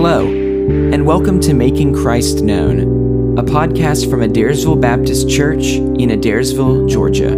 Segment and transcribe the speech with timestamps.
[0.00, 6.88] Hello, and welcome to Making Christ Known, a podcast from Adairsville Baptist Church in Adairsville,
[6.88, 7.30] Georgia.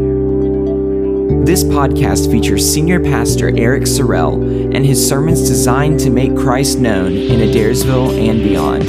[1.47, 7.15] This podcast features Senior Pastor Eric Sorrell and his sermons designed to make Christ known
[7.15, 8.85] in Adairsville and beyond.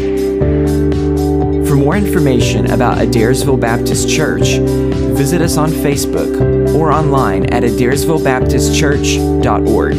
[1.66, 4.58] For more information about Adairsville Baptist Church,
[5.16, 9.96] visit us on Facebook or online at adairsvillebaptistchurch.org.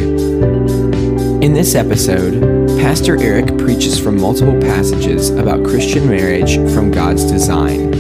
[1.43, 7.95] In this episode, Pastor Eric preaches from multiple passages about Christian marriage from God's design.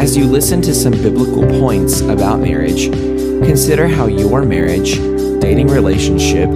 [0.00, 4.98] As you listen to some biblical points about marriage, consider how your marriage,
[5.40, 6.48] dating relationship,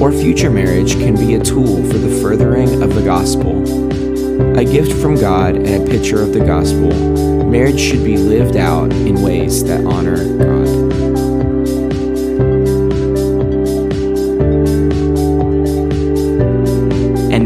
[0.00, 3.60] or future marriage can be a tool for the furthering of the gospel.
[4.58, 8.90] A gift from God and a picture of the gospel, marriage should be lived out
[8.90, 10.59] in ways that honor God.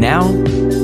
[0.05, 0.31] Now,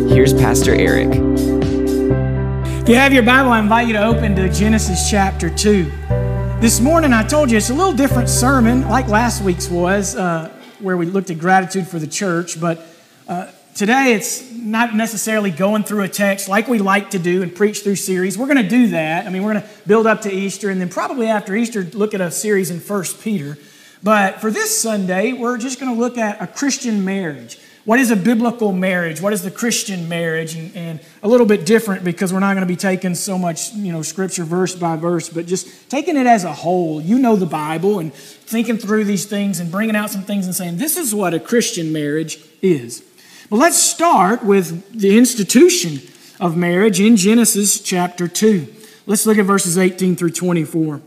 [0.07, 1.09] here's Pastor Eric.
[1.12, 5.84] If you have your Bible, I invite you to open to Genesis chapter 2.
[6.59, 10.49] This morning, I told you it's a little different sermon, like last week's was, uh,
[10.79, 12.60] where we looked at gratitude for the church.
[12.60, 12.84] But
[13.27, 17.54] uh, today, it's not necessarily going through a text like we like to do and
[17.54, 18.40] preach through series.
[18.40, 19.27] We're going to do that.
[19.27, 22.15] I mean, we're going to build up to Easter, and then probably after Easter, look
[22.15, 23.60] at a series in First Peter.
[24.01, 27.60] But for this Sunday, we're just going to look at a Christian marriage.
[27.84, 29.21] What is a biblical marriage?
[29.21, 30.55] What is the Christian marriage?
[30.55, 33.73] And, and, a little bit different because we're not going to be taking so much,
[33.73, 37.01] you know, scripture verse by verse, but just taking it as a whole.
[37.01, 40.55] You know the Bible and thinking through these things and bringing out some things and
[40.55, 43.04] saying, this is what a Christian marriage is.
[43.49, 46.01] But let's start with the institution
[46.40, 48.73] of marriage in Genesis chapter 2.
[49.05, 51.01] Let's look at verses 18 through 24.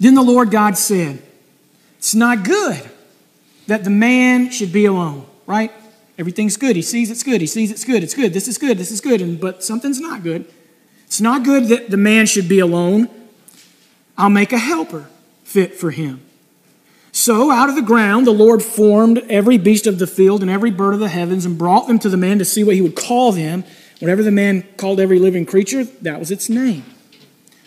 [0.00, 1.22] Then the Lord God said,
[1.98, 2.90] It's not good
[3.66, 5.72] that the man should be alone right?
[6.18, 6.76] Everything's good.
[6.76, 7.40] He sees it's good.
[7.40, 8.02] He sees it's good.
[8.02, 8.32] It's good.
[8.32, 8.78] This is good.
[8.78, 9.20] This is good.
[9.20, 10.46] And, but something's not good.
[11.06, 13.08] It's not good that the man should be alone.
[14.16, 15.06] I'll make a helper
[15.44, 16.20] fit for him.
[17.12, 20.70] So out of the ground, the Lord formed every beast of the field and every
[20.70, 22.96] bird of the heavens and brought them to the man to see what he would
[22.96, 23.64] call them.
[24.00, 26.84] Whatever the man called every living creature, that was its name.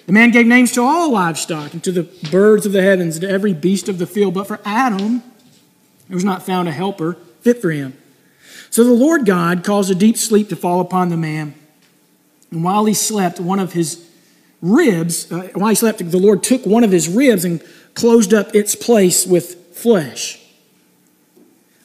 [0.05, 3.21] The man gave names to all livestock and to the birds of the heavens and
[3.21, 4.33] to every beast of the field.
[4.33, 5.23] But for Adam,
[6.07, 7.95] there was not found a helper fit for him.
[8.71, 11.53] So the Lord God caused a deep sleep to fall upon the man.
[12.49, 14.03] And while he slept, one of his
[14.61, 17.63] ribs, uh, while he slept, the Lord took one of his ribs and
[17.93, 20.41] closed up its place with flesh.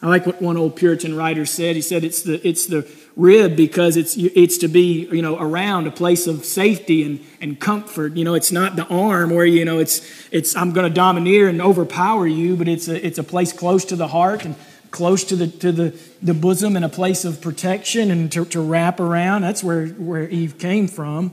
[0.00, 1.76] I like what one old Puritan writer said.
[1.76, 5.88] He said it's the, it's the rib because it's, it's to be, you know, around
[5.88, 8.16] a place of safety and, and comfort.
[8.16, 10.00] You know, it's not the arm where, you know, it's,
[10.30, 13.84] it's I'm going to domineer and overpower you, but it's a, it's a place close
[13.84, 14.56] to the heart and
[14.90, 18.60] close to the, to the, the bosom and a place of protection and to, to
[18.60, 19.42] wrap around.
[19.42, 21.32] That's where, where Eve came from.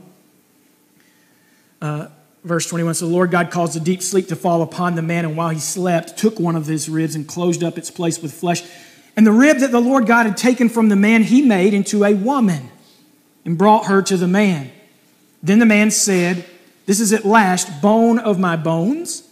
[1.80, 2.08] Uh,
[2.44, 5.24] verse 21 So the Lord God caused a deep sleep to fall upon the man,
[5.24, 8.32] and while he slept, took one of his ribs and closed up its place with
[8.32, 8.62] flesh.
[9.16, 12.04] And the rib that the Lord God had taken from the man, he made into
[12.04, 12.70] a woman
[13.44, 14.70] and brought her to the man.
[15.42, 16.44] Then the man said,
[16.86, 19.28] This is at last bone of my bones,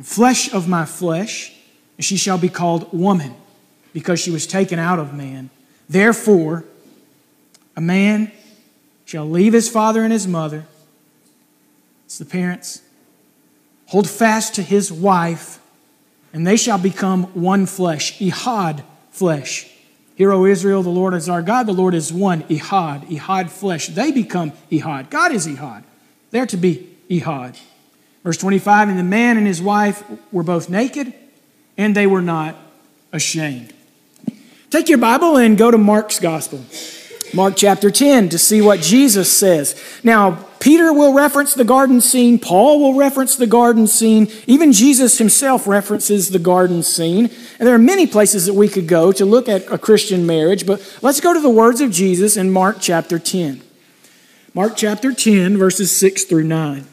[0.00, 1.53] flesh of my flesh
[2.00, 3.34] she shall be called woman,
[3.92, 5.50] because she was taken out of man.
[5.88, 6.64] Therefore,
[7.76, 8.32] a man
[9.04, 10.66] shall leave his father and his mother,
[12.04, 12.82] it's the parents,
[13.86, 15.60] hold fast to his wife,
[16.32, 19.70] and they shall become one flesh, echad flesh.
[20.16, 23.88] Hear, O Israel, the Lord is our God, the Lord is one, echad, echad flesh.
[23.88, 25.10] They become echad.
[25.10, 25.82] God is echad.
[26.30, 27.58] They're to be echad.
[28.22, 31.12] Verse 25, and the man and his wife were both naked
[31.76, 32.56] and they were not
[33.12, 33.72] ashamed.
[34.70, 36.64] Take your Bible and go to Mark's Gospel,
[37.32, 39.80] Mark chapter 10, to see what Jesus says.
[40.02, 45.18] Now, Peter will reference the garden scene, Paul will reference the garden scene, even Jesus
[45.18, 47.26] himself references the garden scene.
[47.58, 50.66] And there are many places that we could go to look at a Christian marriage,
[50.66, 53.60] but let's go to the words of Jesus in Mark chapter 10.
[54.54, 56.86] Mark chapter 10, verses 6 through 9.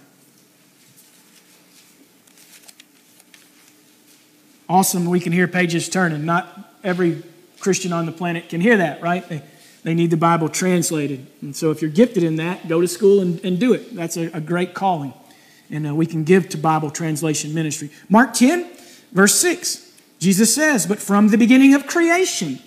[4.71, 6.25] Awesome we can hear pages turning.
[6.25, 6.47] Not
[6.81, 7.21] every
[7.59, 9.27] Christian on the planet can hear that, right?
[9.27, 9.43] They,
[9.83, 11.27] they need the Bible translated.
[11.41, 13.93] And so if you're gifted in that, go to school and, and do it.
[13.93, 15.13] That's a, a great calling.
[15.69, 17.89] And uh, we can give to Bible translation ministry.
[18.07, 18.69] Mark 10,
[19.11, 19.91] verse 6.
[20.19, 22.59] Jesus says, But from the beginning of creation,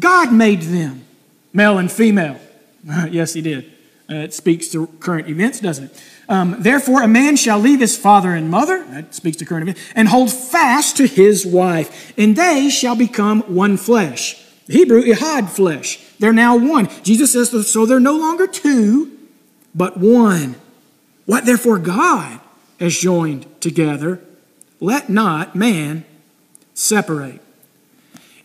[0.00, 1.04] God made them,
[1.52, 2.40] male and female.
[3.10, 3.70] yes, He did.
[4.10, 6.02] Uh, it speaks to current events, doesn't it?
[6.28, 9.80] Um, Therefore, a man shall leave his father and mother, that speaks to current events,
[9.94, 14.42] and hold fast to his wife, and they shall become one flesh.
[14.66, 15.98] Hebrew, echad flesh.
[16.18, 16.88] They're now one.
[17.02, 19.18] Jesus says, so they're no longer two,
[19.74, 20.54] but one.
[21.26, 22.40] What therefore God
[22.80, 24.20] has joined together,
[24.80, 26.04] let not man
[26.74, 27.40] separate.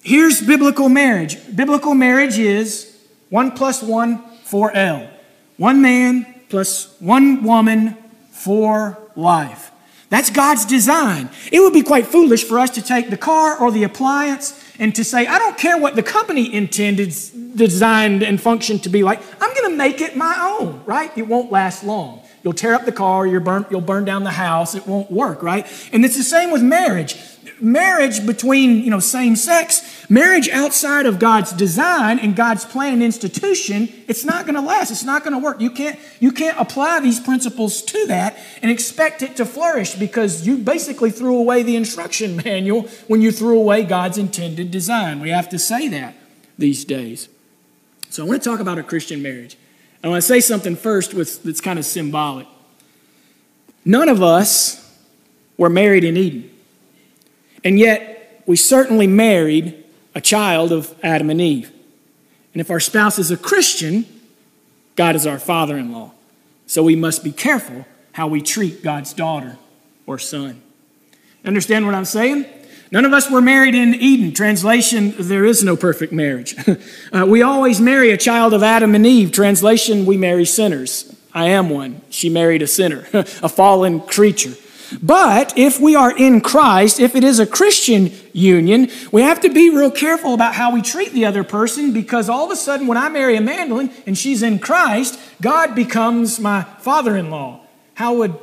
[0.01, 1.37] Here's biblical marriage.
[1.55, 2.97] Biblical marriage is
[3.29, 5.09] one plus one, four L.
[5.57, 7.95] One man plus one woman
[8.31, 9.71] for life.
[10.09, 11.29] That's God's design.
[11.51, 14.95] It would be quite foolish for us to take the car or the appliance and
[14.95, 17.13] to say, I don't care what the company intended,
[17.55, 21.15] designed, and functioned to be like, I'm going to make it my own, right?
[21.15, 22.23] It won't last long.
[22.43, 25.43] You'll tear up the car, you'll burn, you'll burn down the house, it won't work,
[25.43, 25.67] right?
[25.91, 27.15] And it's the same with marriage
[27.61, 33.03] marriage between you know same sex marriage outside of god's design and god's plan and
[33.03, 35.61] institution it's not going to last it's not going to work.
[35.61, 40.47] You can't you can't apply these principles to that and expect it to flourish because
[40.47, 45.19] you basically threw away the instruction manual when you threw away god's intended design.
[45.19, 46.15] We have to say that
[46.57, 47.29] these days.
[48.09, 49.57] So i want to talk about a christian marriage.
[50.03, 52.47] I want to say something first with, that's kind of symbolic.
[53.83, 54.97] None of us
[55.57, 56.49] were married in eden
[57.63, 59.83] and yet, we certainly married
[60.15, 61.71] a child of Adam and Eve.
[62.53, 64.05] And if our spouse is a Christian,
[64.95, 66.11] God is our father in law.
[66.65, 69.57] So we must be careful how we treat God's daughter
[70.05, 70.61] or son.
[71.45, 72.45] Understand what I'm saying?
[72.91, 74.33] None of us were married in Eden.
[74.33, 76.55] Translation, there is no perfect marriage.
[77.13, 79.31] uh, we always marry a child of Adam and Eve.
[79.31, 81.15] Translation, we marry sinners.
[81.33, 82.01] I am one.
[82.09, 84.55] She married a sinner, a fallen creature.
[85.01, 89.49] But if we are in Christ, if it is a Christian union, we have to
[89.49, 92.87] be real careful about how we treat the other person because all of a sudden,
[92.87, 97.61] when I marry a Madeline and she's in Christ, God becomes my father in law.
[97.95, 98.37] How would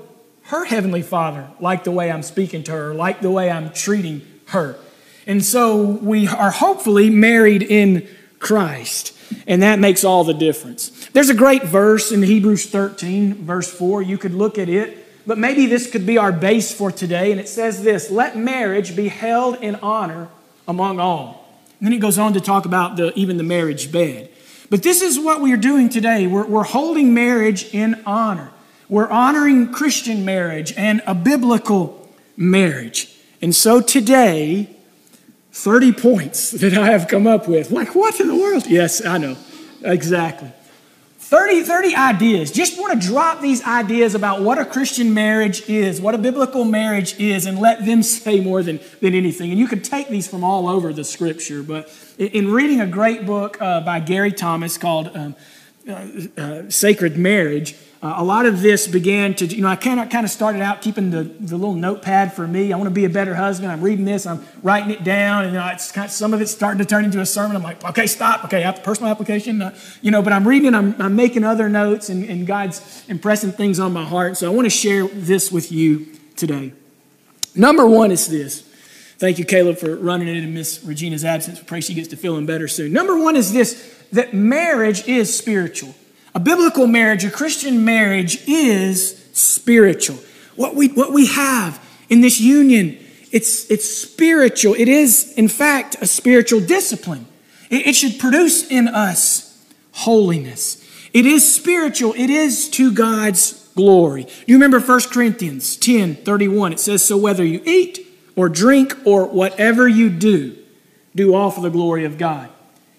[0.45, 4.23] her heavenly father like the way I'm speaking to her, like the way I'm treating
[4.47, 4.79] her?
[5.27, 8.09] And so we are hopefully married in
[8.39, 9.13] Christ.
[9.47, 11.09] And that makes all the difference.
[11.09, 14.03] There's a great verse in Hebrews 13, verse 4.
[14.03, 17.33] You could look at it but maybe this could be our base for today.
[17.33, 20.29] And it says this Let marriage be held in honor
[20.69, 21.49] among all.
[21.79, 24.31] And then he goes on to talk about the, even the marriage bed.
[24.71, 26.27] But this is what we're doing today.
[26.27, 28.51] We're, we're holding marriage in honor.
[28.89, 33.17] We're honoring Christian marriage and a biblical marriage.
[33.43, 34.71] And so today,
[35.53, 37.71] 30 points that I have come up with.
[37.71, 38.67] Like, what in the world?
[38.67, 39.37] Yes, I know.
[39.83, 40.53] Exactly.
[41.29, 42.53] 30, 30 ideas.
[42.53, 46.65] Just want to drop these ideas about what a Christian marriage is, what a biblical
[46.65, 49.51] marriage is, and let them say more than, than anything.
[49.51, 53.27] And you could take these from all over the scripture, but in reading a great
[53.27, 55.35] book uh, by Gary Thomas called um,
[55.89, 56.07] uh,
[56.37, 57.75] uh, Sacred Marriage,
[58.07, 60.63] uh, a lot of this began to, you know, I kind of kind of started
[60.63, 62.73] out keeping the, the little notepad for me.
[62.73, 63.73] I want to be a better husband.
[63.73, 66.53] I'm reading this, I'm writing it down, and know, it's kind of, some of it's
[66.53, 67.57] starting to turn into a sermon.
[67.57, 68.45] I'm like, okay, stop.
[68.45, 69.61] Okay, I have personal application.
[69.61, 73.51] Uh, you know, but I'm reading I'm, I'm making other notes, and, and God's impressing
[73.51, 74.37] things on my heart.
[74.37, 76.07] So I want to share this with you
[76.37, 76.73] today.
[77.57, 78.63] Number one is this.
[79.19, 81.59] Thank you, Caleb, for running it in Miss Regina's absence.
[81.59, 82.93] We pray she gets to feeling better soon.
[82.93, 85.95] Number one is this that marriage is spiritual.
[86.37, 90.19] A biblical marriage, a Christian marriage, is spiritual.
[90.55, 92.99] What we, what we have in this union,
[93.33, 94.75] it's, it's spiritual.
[94.75, 97.27] It is, in fact, a spiritual discipline.
[97.71, 100.85] It, it should produce in us holiness.
[101.15, 102.13] It is spiritual.
[102.15, 104.27] It is to God's glory.
[104.47, 106.75] You remember 1 Corinthians 10 31.
[106.75, 110.55] It says, So whether you eat or drink or whatever you do,
[111.15, 112.51] do all for the glory of God.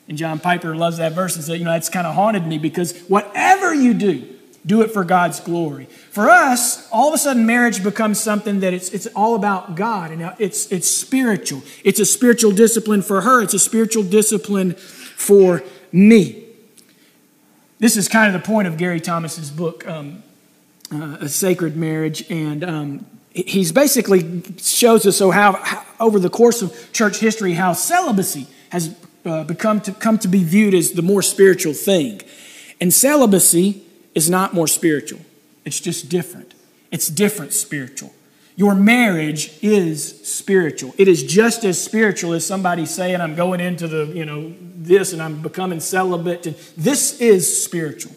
[0.08, 2.58] And John Piper loves that verse and said, you know, that's kind of haunted me
[2.58, 4.36] because whatever you do,
[4.66, 5.86] do it for God's glory.
[5.86, 10.12] For us, all of a sudden marriage becomes something that it's, it's all about God
[10.12, 11.62] and it's, it's spiritual.
[11.84, 16.44] It's a spiritual discipline for her, it's a spiritual discipline for me.
[17.80, 20.24] This is kind of the point of Gary Thomas's book, um,
[20.92, 26.30] uh, A Sacred Marriage, and um, he's basically shows us so how, how over the
[26.30, 28.96] course of church history how celibacy has
[29.28, 32.22] uh, become to come to be viewed as the more spiritual thing.
[32.80, 33.84] And celibacy
[34.16, 35.20] is not more spiritual.
[35.66, 36.54] It's just different.
[36.92, 38.14] It's different spiritual.
[38.56, 40.96] Your marriage is spiritual.
[40.98, 45.14] It is just as spiritual as somebody saying, I'm going into the, you know, this
[45.14, 46.48] and I'm becoming celibate.
[46.48, 48.16] And this is spiritual.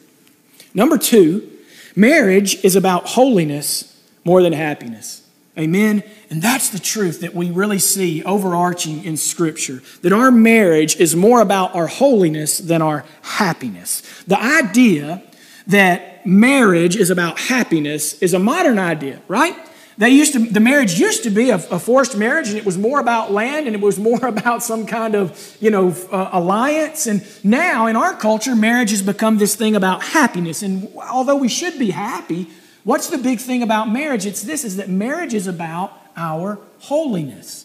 [0.73, 1.51] Number two,
[1.95, 5.29] marriage is about holiness more than happiness.
[5.59, 6.03] Amen.
[6.31, 11.17] And that's the truth that we really see overarching in Scripture that our marriage is
[11.17, 14.03] more about our holiness than our happiness.
[14.29, 15.25] The idea
[15.67, 19.57] that marriage is about happiness is a modern idea, right?
[19.99, 22.79] They used to, the marriage used to be a, a, forced marriage, and it was
[22.79, 27.07] more about land, and it was more about some kind of, you know, uh, alliance.
[27.07, 30.63] And now in our culture, marriage has become this thing about happiness.
[30.63, 32.49] And although we should be happy,
[32.85, 34.27] what's the big thing about marriage?
[34.27, 37.65] It's this: is that marriage is about our holiness,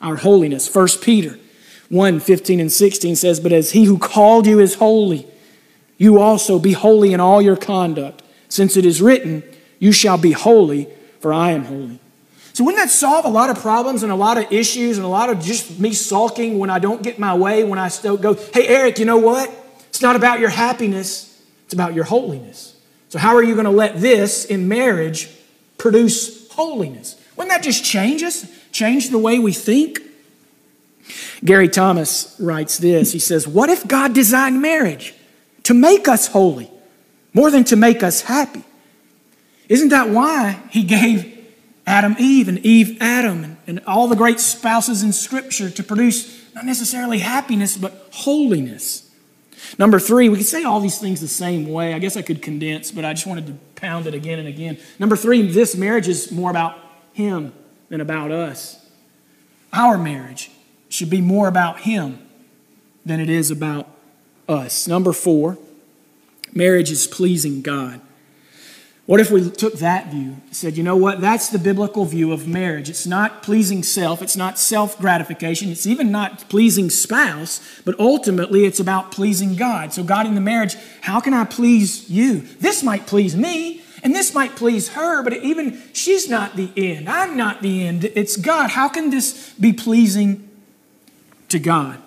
[0.00, 0.68] our holiness.
[0.68, 1.38] First Peter
[1.88, 5.26] 1, 15 and 16 says, "But as He who called you is holy,
[5.96, 9.42] you also be holy in all your conduct, since it is written,
[9.78, 10.88] You shall be holy."
[11.24, 11.98] for I am holy.
[12.52, 15.08] So, wouldn't that solve a lot of problems and a lot of issues and a
[15.08, 18.34] lot of just me sulking when I don't get my way, when I still go,
[18.34, 19.50] hey, Eric, you know what?
[19.88, 22.76] It's not about your happiness, it's about your holiness.
[23.08, 25.30] So, how are you going to let this in marriage
[25.78, 27.13] produce holiness?
[27.36, 28.46] Wouldn't that just change us?
[28.72, 30.00] Change the way we think?
[31.44, 35.14] Gary Thomas writes this He says, What if God designed marriage
[35.64, 36.70] to make us holy
[37.32, 38.64] more than to make us happy?
[39.68, 41.30] Isn't that why he gave
[41.86, 46.64] Adam Eve and Eve Adam and, all the great spouses in Scripture to produce not
[46.64, 49.10] necessarily happiness, but holiness?
[49.78, 51.94] Number three, we could say all these things the same way.
[51.94, 54.78] I guess I could condense, but I just wanted to pound it again and again.
[54.98, 56.78] Number three, this marriage is more about
[57.14, 57.54] him
[57.88, 58.86] than about us.
[59.72, 60.50] Our marriage
[60.90, 62.18] should be more about him
[63.06, 63.88] than it is about
[64.48, 64.86] us.
[64.86, 65.56] Number four,
[66.52, 68.00] marriage is pleasing God.
[69.06, 72.48] What if we took that view, said, you know what, that's the biblical view of
[72.48, 72.88] marriage.
[72.88, 78.64] It's not pleasing self, it's not self gratification, it's even not pleasing spouse, but ultimately
[78.64, 79.92] it's about pleasing God.
[79.92, 82.40] So, God in the marriage, how can I please you?
[82.60, 87.08] This might please me, and this might please her, but even she's not the end.
[87.08, 88.04] I'm not the end.
[88.14, 88.70] It's God.
[88.70, 90.48] How can this be pleasing
[91.48, 91.98] to God?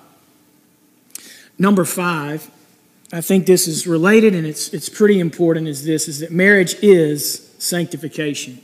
[1.57, 2.51] Number five,
[3.11, 6.75] I think this is related and it's, it's pretty important is this is that marriage
[6.83, 8.61] is sanctification.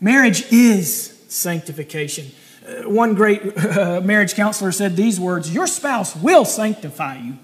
[0.00, 2.30] Marriage is sanctification.
[2.66, 7.38] Uh, one great uh, marriage counselor said these words Your spouse will sanctify you.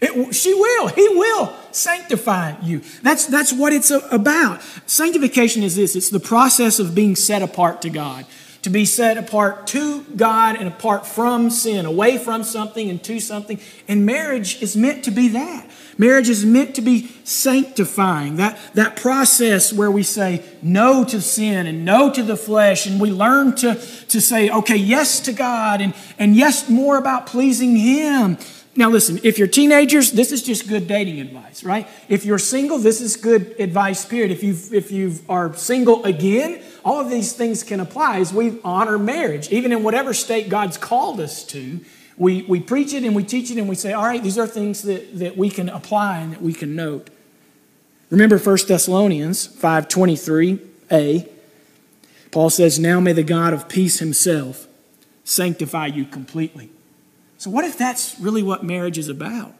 [0.00, 0.88] It, she will.
[0.88, 2.80] He will sanctify you.
[3.02, 4.62] That's, that's what it's about.
[4.86, 8.26] Sanctification is this it's the process of being set apart to God
[8.62, 13.18] to be set apart to God and apart from sin, away from something and to
[13.18, 13.58] something.
[13.88, 15.70] And marriage is meant to be that.
[15.96, 21.66] Marriage is meant to be sanctifying, that, that process where we say no to sin
[21.66, 25.80] and no to the flesh, and we learn to, to say, okay, yes to God
[25.80, 28.38] and, and yes more about pleasing Him.
[28.76, 31.88] Now, listen, if you're teenagers, this is just good dating advice, right?
[32.08, 34.30] If you're single, this is good advice, period.
[34.30, 38.60] If you if you are single again, all of these things can apply as we
[38.62, 41.80] honor marriage, even in whatever state God's called us to.
[42.16, 44.46] We, we preach it and we teach it and we say, all right, these are
[44.46, 47.08] things that, that we can apply and that we can note.
[48.10, 51.28] Remember 1 Thessalonians 5.23a.
[52.30, 54.68] Paul says, Now may the God of peace himself
[55.24, 56.70] sanctify you completely.
[57.40, 59.54] So, what if that's really what marriage is about?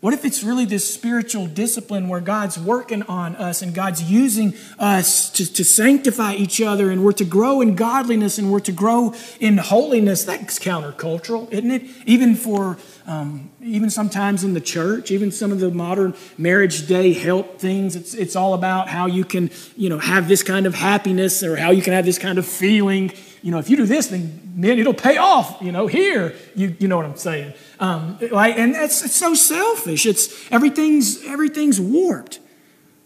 [0.00, 4.54] What if it's really this spiritual discipline where God's working on us and God's using
[4.80, 8.72] us to, to sanctify each other and we're to grow in godliness and we're to
[8.72, 10.24] grow in holiness?
[10.24, 11.84] That's countercultural, isn't it?
[12.04, 17.12] Even for, um, even sometimes in the church, even some of the modern marriage day
[17.12, 20.74] help things, it's, it's all about how you can, you know, have this kind of
[20.74, 23.86] happiness or how you can have this kind of feeling you know, if you do
[23.86, 25.60] this, then man, it'll pay off.
[25.60, 27.54] You know, here, you, you know what I'm saying.
[27.78, 30.06] Um, like, and it's, it's so selfish.
[30.06, 32.40] It's everything's everything's warped.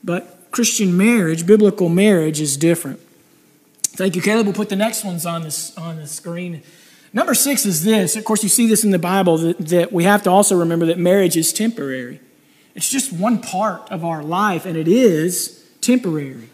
[0.03, 3.01] But Christian marriage, biblical marriage, is different.
[3.83, 4.47] Thank you, Caleb.
[4.47, 6.63] We'll put the next ones on this on the screen.
[7.13, 8.17] Number six is this.
[8.17, 10.87] Of course, you see this in the Bible that, that we have to also remember
[10.87, 12.21] that marriage is temporary.
[12.75, 16.49] It's just one part of our life, and it is temporary.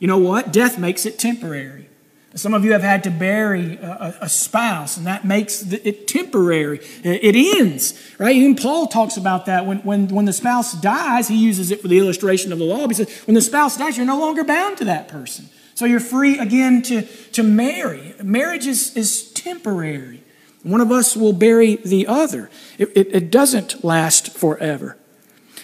[0.00, 0.52] You know what?
[0.52, 1.89] Death makes it temporary.
[2.36, 6.78] Some of you have had to bury a, a spouse, and that makes it temporary.
[7.02, 8.36] It ends, right?
[8.36, 9.66] Even Paul talks about that.
[9.66, 12.86] When, when, when the spouse dies, he uses it for the illustration of the law.
[12.86, 15.48] He says, when the spouse dies, you're no longer bound to that person.
[15.74, 18.14] So you're free again to, to marry.
[18.22, 20.22] Marriage is, is temporary.
[20.62, 22.48] One of us will bury the other.
[22.78, 24.96] It, it, it doesn't last forever.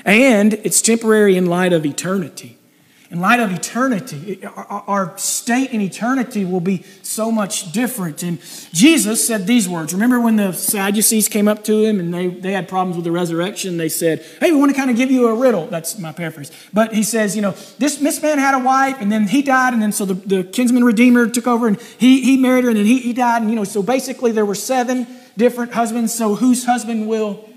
[0.05, 2.56] And it's temporary in light of eternity
[3.09, 8.25] in light of eternity, our state in eternity will be so much different.
[8.25, 8.41] And
[8.73, 9.93] Jesus said these words.
[9.93, 13.13] Remember when the Sadducees came up to him and they, they had problems with the
[13.13, 13.77] resurrection?
[13.77, 15.69] They said, Hey, we want to kind of give you a riddle.
[15.69, 16.51] That's my paraphrase.
[16.73, 19.73] But he says, You know, this, this man had a wife and then he died.
[19.73, 22.79] And then so the, the kinsman redeemer took over and he, he married her and
[22.79, 23.43] then he, he died.
[23.43, 26.13] And, you know, so basically there were seven different husbands.
[26.13, 27.49] So whose husband will,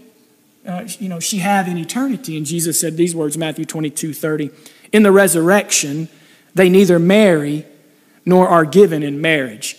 [0.63, 2.37] uh, you know, she have in eternity?
[2.37, 4.51] And Jesus said these words, Matthew 22 30.
[4.91, 6.09] In the resurrection,
[6.55, 7.65] they neither marry
[8.25, 9.77] nor are given in marriage.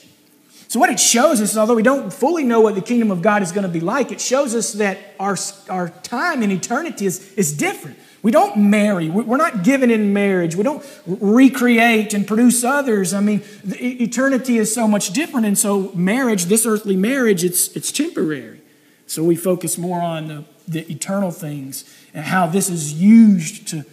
[0.71, 3.43] So, what it shows us, although we don't fully know what the kingdom of God
[3.43, 5.37] is going to be like, it shows us that our,
[5.69, 7.99] our time in eternity is, is different.
[8.23, 9.11] We don't marry.
[9.11, 10.55] We're not given in marriage.
[10.55, 13.13] We don't recreate and produce others.
[13.13, 15.47] I mean, eternity is so much different.
[15.47, 18.61] And so, marriage, this earthly marriage, it's, it's temporary.
[19.07, 23.85] So, we focus more on the, the eternal things and how this is used to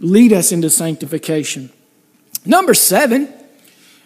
[0.00, 1.70] lead us into sanctification.
[2.44, 3.32] Number seven,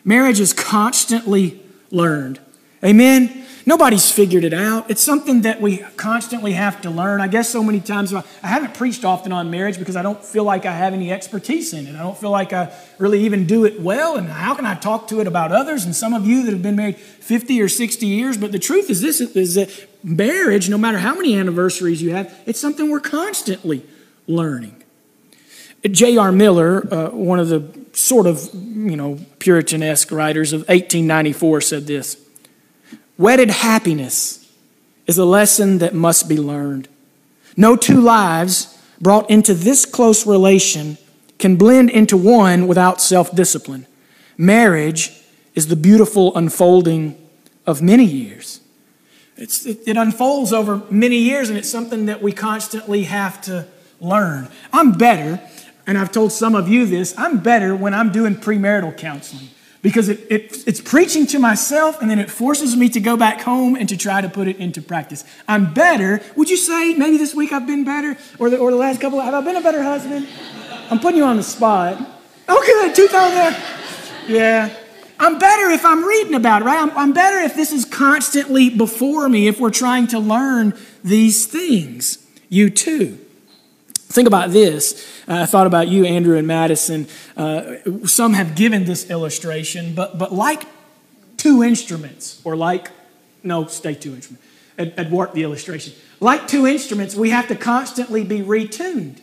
[0.04, 1.60] marriage is constantly
[1.90, 2.40] learned.
[2.84, 3.44] Amen.
[3.66, 4.90] Nobody's figured it out.
[4.90, 7.22] It's something that we constantly have to learn.
[7.22, 10.44] I guess so many times I haven't preached often on marriage because I don't feel
[10.44, 11.94] like I have any expertise in it.
[11.94, 14.16] I don't feel like I really even do it well.
[14.16, 15.86] And how can I talk to it about others?
[15.86, 18.36] And some of you that have been married 50 or 60 years.
[18.36, 19.70] But the truth is this is that
[20.02, 23.86] marriage, no matter how many anniversaries you have, it's something we're constantly
[24.26, 24.83] learning.
[25.90, 26.32] J.R.
[26.32, 32.16] Miller, uh, one of the sort of, you know, Puritan-esque writers of 1894 said this.
[33.18, 34.50] Wedded happiness
[35.06, 36.88] is a lesson that must be learned.
[37.56, 40.98] No two lives brought into this close relation
[41.38, 43.86] can blend into one without self discipline.
[44.36, 45.12] Marriage
[45.54, 47.16] is the beautiful unfolding
[47.66, 48.60] of many years.
[49.36, 53.66] It, it, unfolds over many years, and it's something that we constantly have to
[54.00, 54.48] learn.
[54.72, 55.40] I'm better,
[55.86, 59.48] and I've told some of you this, I'm better when I'm doing premarital counseling
[59.84, 63.42] because it, it, it's preaching to myself and then it forces me to go back
[63.42, 65.24] home and to try to put it into practice.
[65.46, 66.22] I'm better.
[66.36, 69.20] Would you say maybe this week I've been better or the, or the last couple?
[69.20, 70.26] Have I been a better husband?
[70.90, 72.00] I'm putting you on the spot.
[72.48, 72.94] Okay, good.
[72.94, 73.62] 2000.
[74.28, 74.74] Yeah.
[75.18, 76.78] I'm better if I'm reading about it, right?
[76.78, 81.46] I'm, I'm better if this is constantly before me, if we're trying to learn these
[81.46, 82.26] things.
[82.48, 83.23] You too.
[84.14, 84.94] Think about this.
[85.26, 87.08] Uh, I thought about you, Andrew and Madison.
[87.36, 90.62] Uh, some have given this illustration, but, but like
[91.36, 92.92] two instruments, or like,
[93.42, 94.46] no, stay two instruments.
[94.78, 95.94] I'd, I'd warp the illustration.
[96.20, 99.18] Like two instruments, we have to constantly be retuned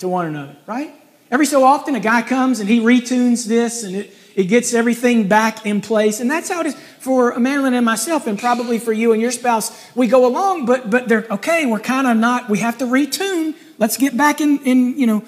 [0.00, 0.92] to one another, right?
[1.30, 5.26] Every so often, a guy comes and he retunes this and it, it gets everything
[5.26, 6.20] back in place.
[6.20, 9.30] And that's how it is for Madeline and myself, and probably for you and your
[9.30, 9.72] spouse.
[9.94, 13.54] We go along, but, but they're okay, we're kind of not, we have to retune
[13.78, 15.24] Let's get back in, in, you know,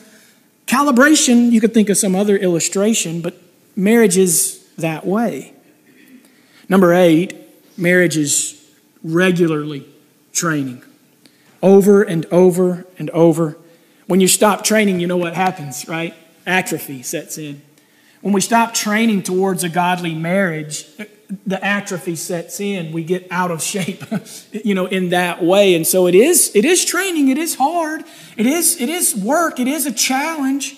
[0.66, 1.50] calibration.
[1.52, 3.36] You could think of some other illustration, but
[3.74, 5.54] marriage is that way.
[6.68, 7.34] Number eight,
[7.76, 8.62] marriage is
[9.02, 9.86] regularly
[10.32, 10.82] training.
[11.62, 13.56] Over and over and over.
[14.06, 16.14] When you stop training, you know what happens, right?
[16.46, 17.62] Atrophy sets in.
[18.20, 20.86] When we stop training towards a godly marriage,
[21.46, 22.92] the atrophy sets in.
[22.92, 24.04] We get out of shape,
[24.52, 25.74] you know, in that way.
[25.74, 27.28] And so it is, it is training.
[27.28, 28.04] It is hard.
[28.36, 29.58] It is, it is work.
[29.58, 30.76] It is a challenge.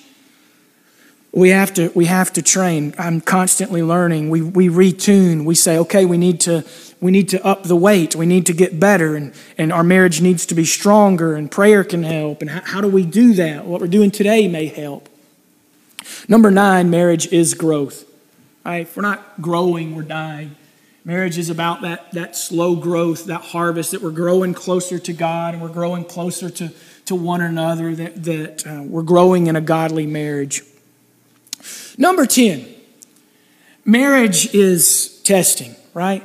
[1.33, 2.95] We have to, we have to train.
[2.99, 4.31] I'm constantly learning.
[4.31, 5.45] We, we retune.
[5.45, 6.65] We say, okay, we need to,
[7.01, 8.17] we need to up the weight.
[8.17, 9.15] We need to get better.
[9.15, 12.41] And, and our marriage needs to be stronger and prayer can help.
[12.41, 13.67] And how, how do we do that?
[13.67, 15.11] What we're doing today may help.
[16.27, 18.08] Number nine, marriage is growth.
[18.65, 18.83] Right?
[18.83, 20.57] If we're not growing, we're dying.
[21.05, 25.55] Marriage is about that, that slow growth, that harvest, that we're growing closer to God
[25.55, 26.71] and we're growing closer to,
[27.07, 30.63] to one another, that, that uh, we're growing in a godly marriage.
[31.97, 32.69] Number 10,
[33.87, 36.23] marriage is testing, right?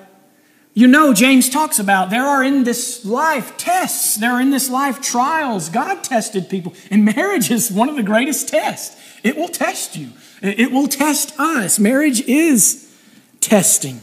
[0.73, 4.69] You know, James talks about there are in this life tests, there are in this
[4.69, 5.69] life trials.
[5.69, 8.99] God tested people, and marriage is one of the greatest tests.
[9.23, 10.09] It will test you.
[10.43, 11.79] It will test us.
[11.79, 12.93] Marriage is
[13.39, 14.01] testing.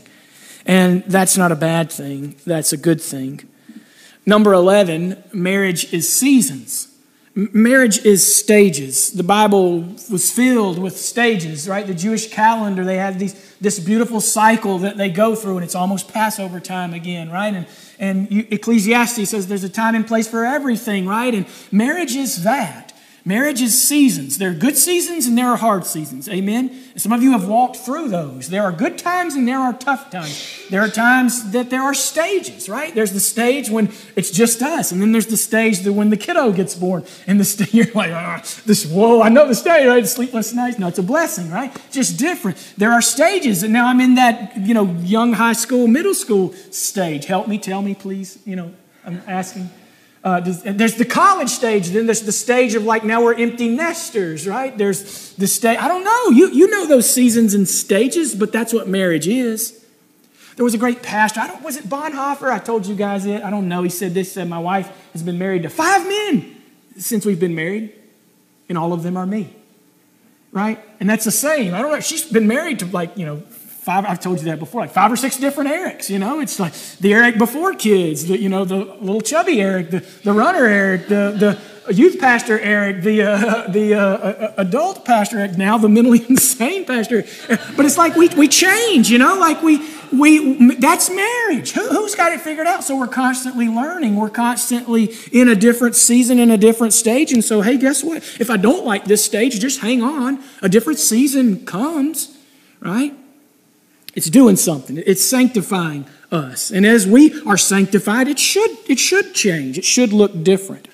[0.65, 3.41] And that's not a bad thing, that's a good thing.
[4.27, 6.89] Number 11, marriage is seasons.
[7.35, 9.13] Marriage is stages.
[9.13, 11.87] The Bible was filled with stages, right?
[11.87, 15.75] The Jewish calendar, they had these, this beautiful cycle that they go through, and it's
[15.75, 17.55] almost Passover time again, right?
[17.55, 17.67] And,
[17.99, 21.35] and Ecclesiastes says there's a time and place for everything, right?
[21.35, 22.90] And marriage is that.
[23.25, 24.39] Marriage is seasons.
[24.39, 26.29] There are good seasons and there are hard seasons.
[26.29, 26.75] Amen?
[26.97, 28.49] Some of you have walked through those.
[28.49, 30.61] There are good times and there are tough times.
[30.71, 32.95] There are times that there are stages, right?
[32.95, 36.17] There's the stage when it's just us, and then there's the stage that when the
[36.17, 39.87] kiddo gets born, and the st- you're like, ah, this, whoa, I know the stage,
[39.87, 40.07] right?
[40.07, 40.79] Sleepless nights.
[40.79, 41.77] No, it's a blessing, right?
[41.91, 42.57] Just different.
[42.77, 46.53] There are stages, and now I'm in that, you know, young high school, middle school
[46.71, 47.25] stage.
[47.27, 48.39] Help me, tell me, please.
[48.45, 49.71] You know, I'm asking.
[50.23, 54.47] Uh, there's the college stage, then there's the stage of like now we're empty nesters,
[54.47, 54.77] right?
[54.77, 56.29] There's the stage, I don't know.
[56.29, 59.83] You, you know those seasons and stages, but that's what marriage is.
[60.57, 62.53] There was a great pastor, I don't, was it Bonhoeffer?
[62.53, 63.43] I told you guys it.
[63.43, 63.83] I don't know.
[63.83, 66.55] He said this, said, My wife has been married to five men
[66.99, 67.95] since we've been married,
[68.69, 69.57] and all of them are me,
[70.53, 70.79] right?
[71.01, 71.73] And that's the same.
[71.73, 72.01] I don't know.
[72.01, 73.37] She's been married to like, you know,
[73.91, 76.39] five, I've told you that before, like five or six different Erics, you know?
[76.39, 80.33] It's like the Eric before kids, the, you know, the little chubby Eric, the, the
[80.33, 85.59] runner Eric, the, the youth pastor Eric, the, uh, the uh, uh adult pastor Eric,
[85.59, 87.25] now the mentally insane pastor.
[87.77, 89.37] But it's like we, we change, you know?
[89.41, 91.73] Like we, we, that's marriage.
[91.73, 92.85] Who, who's got it figured out?
[92.85, 94.15] So we're constantly learning.
[94.15, 97.33] We're constantly in a different season, in a different stage.
[97.33, 98.19] And so, hey, guess what?
[98.39, 100.39] If I don't like this stage, just hang on.
[100.63, 102.39] A different season comes,
[102.79, 103.15] right?
[104.15, 105.03] It's doing something.
[105.07, 106.71] It's sanctifying us.
[106.71, 109.79] And as we are sanctified, it should, it should change.
[109.79, 110.89] It should look different.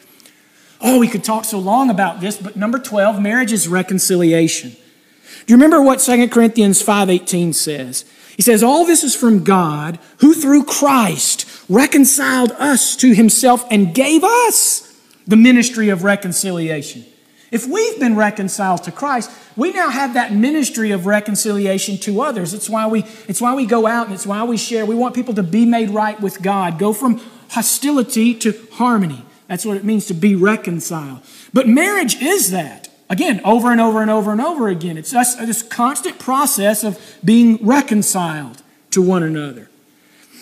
[0.81, 4.70] Oh, we could talk so long about this, but number 12, marriage is reconciliation.
[4.70, 8.05] Do you remember what 2 Corinthians 5:18 says?
[8.37, 13.94] He says, All this is from God, who through Christ reconciled us to himself and
[13.94, 14.94] gave us
[15.26, 17.05] the ministry of reconciliation.
[17.50, 22.52] If we've been reconciled to Christ, we now have that ministry of reconciliation to others.
[22.54, 24.85] It's why we, it's why we go out and it's why we share.
[24.85, 29.24] We want people to be made right with God, go from hostility to harmony.
[29.46, 31.20] That's what it means to be reconciled.
[31.52, 32.88] But marriage is that.
[33.09, 34.98] Again, over and over and over and over again.
[34.98, 39.70] It's just this constant process of being reconciled to one another.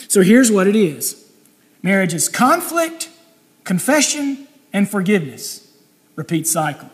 [0.08, 1.30] So here's what it is
[1.82, 3.10] marriage is conflict,
[3.64, 5.60] confession, and forgiveness.
[6.16, 6.88] Repeat cycle,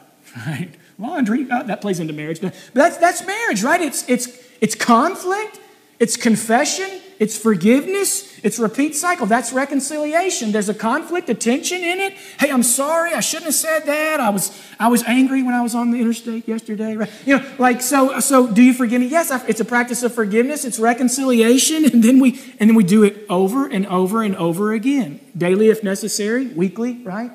[0.46, 0.70] right?
[0.98, 2.40] Laundry, oh, that plays into marriage.
[2.40, 3.80] But that's, that's marriage, right?
[3.80, 4.28] It's, it's,
[4.60, 5.58] it's conflict,
[5.98, 9.26] it's confession, it's forgiveness, it's repeat cycle.
[9.26, 10.52] That's reconciliation.
[10.52, 12.14] There's a conflict, a tension in it.
[12.38, 14.20] Hey, I'm sorry, I shouldn't have said that.
[14.20, 16.96] I was I was angry when I was on the interstate yesterday.
[16.96, 17.10] Right?
[17.26, 19.08] You know, like so so do you forgive me?
[19.08, 23.02] Yes, it's a practice of forgiveness, it's reconciliation, and then we and then we do
[23.02, 25.20] it over and over and over again.
[25.36, 27.30] Daily if necessary, weekly, right?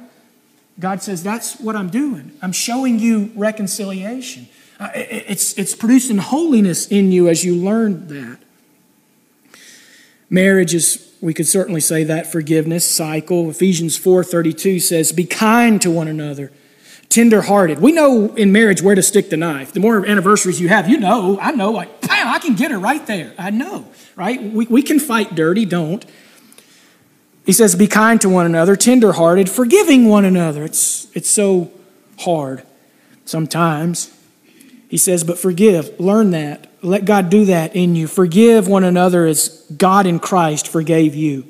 [0.79, 2.31] God says, That's what I'm doing.
[2.41, 4.47] I'm showing you reconciliation.
[4.79, 8.39] Uh, it's, it's producing holiness in you as you learn that.
[10.29, 13.49] Marriage is, we could certainly say that forgiveness cycle.
[13.49, 16.51] Ephesians 4:32 says, "Be kind to one another,
[17.07, 19.71] tender-hearted." We know in marriage where to stick the knife.
[19.71, 22.79] The more anniversaries you have, you know, I know, like, bam, I can get her
[22.79, 23.33] right there.
[23.37, 23.85] I know,
[24.15, 24.41] right?
[24.41, 26.03] We, we can fight dirty, don't.
[27.45, 31.71] He says, "Be kind to one another, tender-hearted, forgiving one another." It's it's so
[32.19, 32.63] hard
[33.25, 34.11] sometimes.
[34.89, 35.99] He says, "But forgive.
[35.99, 38.07] Learn that." Let God do that in you.
[38.07, 41.45] Forgive one another as God in Christ forgave you.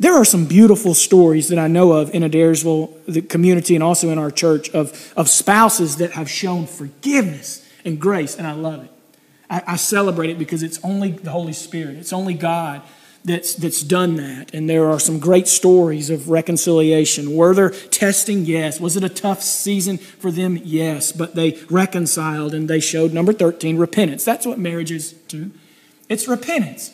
[0.00, 4.10] There are some beautiful stories that I know of in Adairsville, the community, and also
[4.10, 8.82] in our church of, of spouses that have shown forgiveness and grace, and I love
[8.82, 8.90] it.
[9.48, 12.82] I, I celebrate it because it's only the Holy Spirit, it's only God
[13.24, 14.52] that's, that's done that.
[14.52, 17.34] And there are some great stories of reconciliation.
[17.34, 18.44] Were there testing?
[18.44, 18.78] Yes.
[18.80, 20.60] Was it a tough season for them?
[20.62, 21.10] Yes.
[21.10, 24.24] But they reconciled and they showed, number 13, repentance.
[24.24, 25.50] That's what marriage is to.
[26.10, 26.90] It's repentance.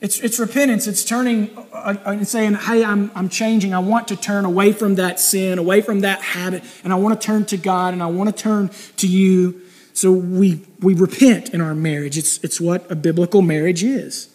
[0.00, 0.86] It's, it's repentance.
[0.86, 3.74] It's turning uh, uh, and saying, hey, I'm, I'm changing.
[3.74, 7.20] I want to turn away from that sin, away from that habit, and I want
[7.20, 9.62] to turn to God and I want to turn to you.
[9.92, 12.16] So we, we repent in our marriage.
[12.16, 14.28] It's, it's what a biblical marriage is.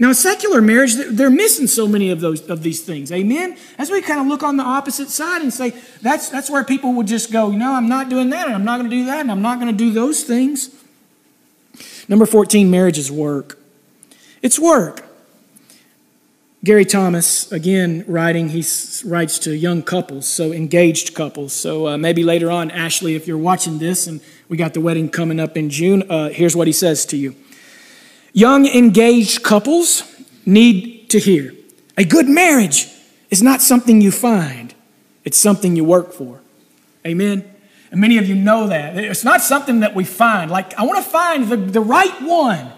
[0.00, 3.10] Now, secular marriage, they're missing so many of those of these things.
[3.10, 3.56] Amen.
[3.78, 6.92] As we kind of look on the opposite side and say that's that's where people
[6.94, 9.04] would just go, you know, I'm not doing that, and I'm not going to do
[9.06, 10.70] that, and I'm not going to do those things.
[12.08, 13.58] Number 14, marriage is work.
[14.40, 15.04] It's work.
[16.64, 18.64] Gary Thomas, again, writing, he
[19.04, 21.52] writes to young couples, so engaged couples.
[21.52, 25.08] So uh, maybe later on, Ashley, if you're watching this and we got the wedding
[25.08, 27.36] coming up in June, uh, here's what he says to you.
[28.38, 30.04] Young engaged couples
[30.46, 31.54] need to hear
[31.96, 32.86] a good marriage
[33.30, 34.76] is not something you find,
[35.24, 36.40] it's something you work for.
[37.04, 37.42] Amen.
[37.90, 38.96] And many of you know that.
[38.96, 40.52] It's not something that we find.
[40.52, 42.70] Like, I want to find the, the right one.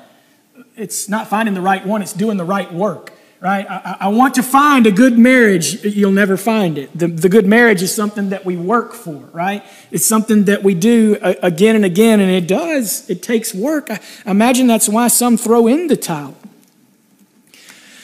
[0.79, 3.67] It's not finding the right one, it's doing the right work right?
[3.69, 5.83] I, I, want to find a good marriage.
[5.83, 6.97] You'll never find it.
[6.97, 9.65] The, the good marriage is something that we work for, right?
[9.91, 13.09] It's something that we do uh, again and again, and it does.
[13.09, 13.91] It takes work.
[13.91, 16.37] I, imagine that's why some throw in the towel.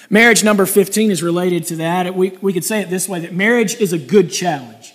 [0.09, 2.15] Marriage number 15 is related to that.
[2.15, 4.95] We, we could say it this way that marriage is a good challenge.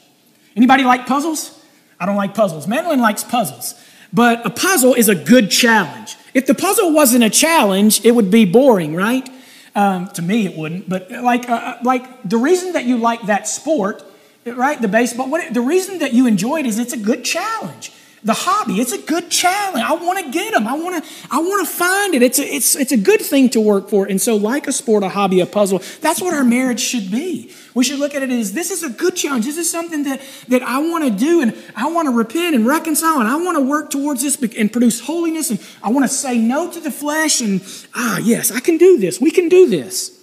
[0.55, 1.63] Anybody like puzzles?
[1.99, 2.67] I don't like puzzles.
[2.67, 3.75] Madeline likes puzzles.
[4.11, 6.15] But a puzzle is a good challenge.
[6.33, 9.29] If the puzzle wasn't a challenge, it would be boring, right?
[9.73, 10.89] Um, to me, it wouldn't.
[10.89, 14.03] But like, uh, uh, like the reason that you like that sport,
[14.45, 14.81] right?
[14.81, 15.29] The baseball.
[15.29, 17.93] What, the reason that you enjoy it is it's a good challenge.
[18.23, 18.79] The hobby.
[18.79, 19.83] It's a good challenge.
[19.83, 20.67] I want to get them.
[20.67, 21.09] I want to.
[21.31, 22.21] I want to find it.
[22.21, 24.05] It's a, it's it's a good thing to work for.
[24.05, 25.81] And so, like a sport, a hobby, a puzzle.
[26.01, 27.51] That's what our marriage should be.
[27.73, 29.45] We should look at it as this is a good challenge.
[29.45, 32.67] This is something that that I want to do, and I want to repent and
[32.67, 36.09] reconcile, and I want to work towards this and produce holiness, and I want to
[36.09, 37.41] say no to the flesh.
[37.41, 37.61] And
[37.95, 39.19] ah, yes, I can do this.
[39.19, 40.17] We can do this.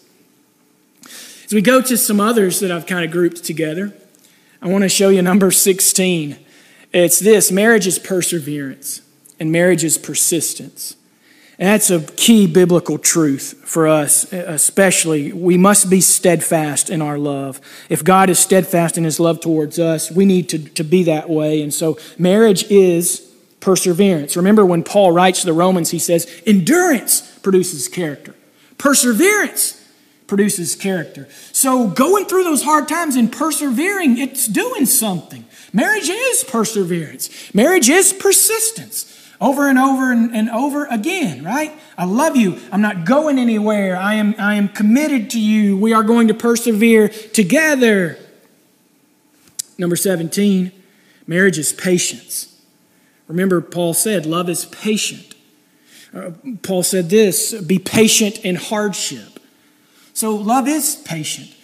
[1.47, 3.95] As we go to some others that I've kind of grouped together,
[4.61, 6.39] I want to show you number sixteen.
[6.93, 9.03] It's this marriage is perseverance,
[9.39, 10.97] and marriage is persistence.
[11.59, 15.33] And that's a key biblical truth for us, especially.
[15.33, 17.61] We must be steadfast in our love.
[17.89, 21.29] If God is steadfast in his love towards us, we need to, to be that
[21.29, 21.61] way.
[21.61, 24.37] And so, marriage is perseverance.
[24.37, 28.37] Remember when Paul writes to the Romans, he says, endurance produces character,
[28.79, 29.85] perseverance
[30.29, 31.27] produces character.
[31.51, 35.45] So, going through those hard times and persevering, it's doing something.
[35.73, 39.15] Marriage is perseverance, marriage is persistence.
[39.41, 41.73] Over and over and, and over again, right?
[41.97, 42.59] I love you.
[42.73, 43.97] I'm not going anywhere.
[43.97, 45.77] I am, I am committed to you.
[45.77, 48.19] We are going to persevere together.
[49.79, 50.73] Number 17,
[51.29, 52.61] marriage is patience.
[53.29, 55.37] Remember, Paul said, love is patient.
[56.13, 59.39] Uh, Paul said this be patient in hardship.
[60.15, 61.55] So, love is patient.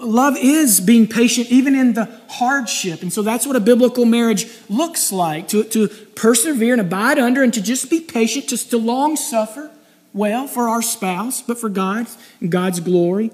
[0.00, 3.02] Love is being patient even in the hardship.
[3.02, 7.42] And so that's what a biblical marriage looks like to, to persevere and abide under
[7.42, 9.70] and to just be patient, just to long suffer
[10.12, 12.06] well for our spouse, but for God
[12.40, 13.30] and God's glory.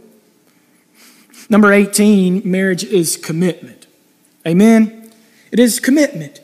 [1.48, 3.86] Number 18, marriage is commitment.
[4.46, 5.12] Amen?
[5.52, 6.40] It is commitment.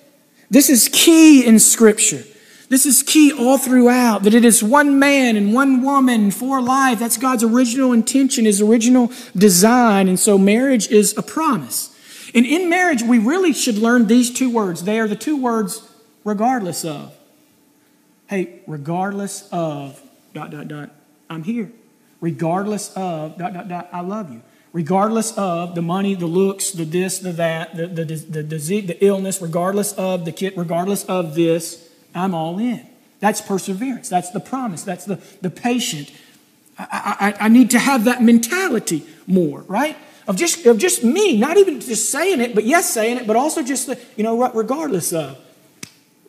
[0.51, 2.25] This is key in Scripture.
[2.73, 7.01] This is key all throughout that it is one man and one woman for life.
[7.01, 10.09] That's God's original intention, His original design.
[10.09, 11.95] And so marriage is a promise.
[12.35, 14.85] And in marriage, we really should learn these two words.
[14.85, 15.87] They are the two words
[16.25, 17.15] regardless of.
[18.27, 20.01] Hey, regardless of,
[20.33, 20.93] dot, dot, dot,
[21.29, 21.71] I'm here.
[22.23, 24.41] Regardless of, dot, dot, dot, I love you.
[24.73, 29.05] Regardless of the money, the looks, the this, the that, the, the, the, disease, the
[29.05, 32.87] illness, regardless of the kid, regardless of this, I'm all in.
[33.21, 34.09] That's perseverance.
[34.09, 34.83] That's the promise.
[34.83, 36.11] That's the, the patient.
[36.79, 39.97] I, I, I need to have that mentality more, right?
[40.27, 43.37] Of just, of just me, not even just saying it, but yes, saying it, but
[43.37, 45.39] also just the, you know what, regardless of.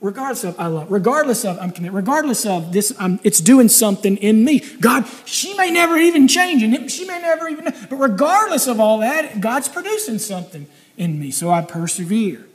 [0.02, 4.18] Regardless of, I love, regardless of, I'm committed, regardless of this, I'm, it's doing something
[4.18, 4.60] in me.
[4.82, 8.98] God, she may never even change, and she may never even, but regardless of all
[8.98, 10.68] that, God's producing something
[10.98, 12.46] in me, so I persevere.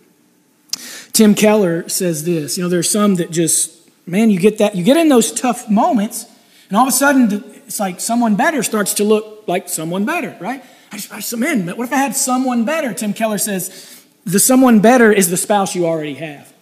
[1.13, 4.85] Tim Keller says this you know, there's some that just, man, you get that, you
[4.85, 6.27] get in those tough moments,
[6.69, 10.37] and all of a sudden it's like someone better starts to look like someone better,
[10.41, 10.63] right?
[10.91, 12.95] I just, I just man, what if I had someone better?
[12.95, 16.53] Tim Keller says, the someone better is the spouse you already have.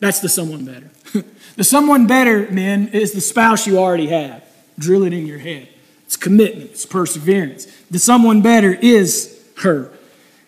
[0.00, 0.90] That's the someone better.
[1.56, 4.44] the someone better, men, is the spouse you already have.
[4.78, 5.68] Drill it in your head.
[6.06, 7.66] It's commitment, it's perseverance.
[7.90, 9.92] The someone better is her.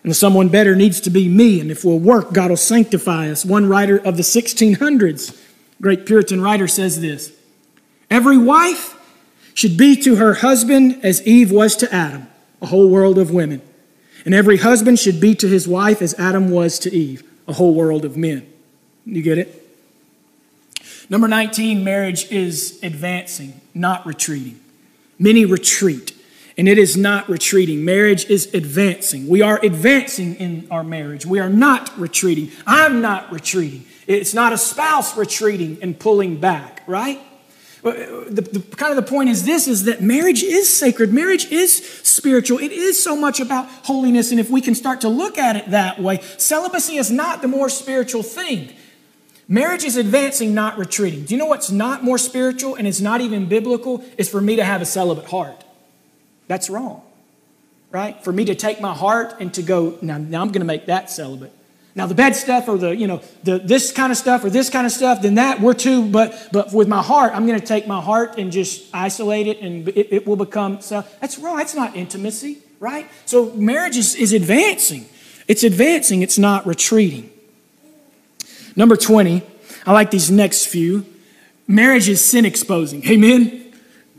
[0.05, 1.59] And someone better needs to be me.
[1.59, 3.43] And if we'll work, God will sanctify us.
[3.43, 5.41] One writer of the 1600s,
[5.81, 7.33] great Puritan writer, says this
[8.11, 8.95] Every wife
[9.55, 12.27] should be to her husband as Eve was to Adam,
[12.61, 13.63] a whole world of women.
[14.25, 17.73] And every husband should be to his wife as Adam was to Eve, a whole
[17.73, 18.47] world of men.
[19.07, 19.67] You get it?
[21.09, 24.59] Number 19, marriage is advancing, not retreating.
[25.17, 26.14] Many retreat
[26.57, 27.83] and it is not retreating.
[27.83, 29.27] Marriage is advancing.
[29.27, 31.25] We are advancing in our marriage.
[31.25, 32.51] We are not retreating.
[32.65, 33.85] I'm not retreating.
[34.07, 37.19] It's not a spouse retreating and pulling back, right?
[37.83, 37.91] Uh,
[38.27, 41.87] the, the, kind of the point is this is that marriage is sacred marriage is
[42.01, 45.55] spiritual it is so much about holiness and if we can start to look at
[45.55, 48.73] it that way celibacy is not the more spiritual thing
[49.47, 53.21] marriage is advancing not retreating do you know what's not more spiritual and it's not
[53.21, 55.64] even biblical is for me to have a celibate heart
[56.47, 57.01] that's wrong,
[57.91, 58.23] right?
[58.23, 60.87] For me to take my heart and to go, now, now I'm going to make
[60.87, 61.51] that celibate.
[61.95, 64.69] Now the bad stuff or the, you know, the, this kind of stuff or this
[64.69, 67.65] kind of stuff, then that we're too, but, but with my heart, I'm going to
[67.65, 71.55] take my heart and just isolate it and it, it will become, so that's wrong.
[71.55, 73.09] That's not intimacy, right?
[73.25, 75.05] So marriage is, is advancing.
[75.47, 76.21] It's advancing.
[76.21, 77.31] It's not retreating.
[78.75, 79.41] Number 20,
[79.85, 81.05] I like these next few.
[81.65, 83.07] Marriage is sin exposing.
[83.07, 83.64] Amen?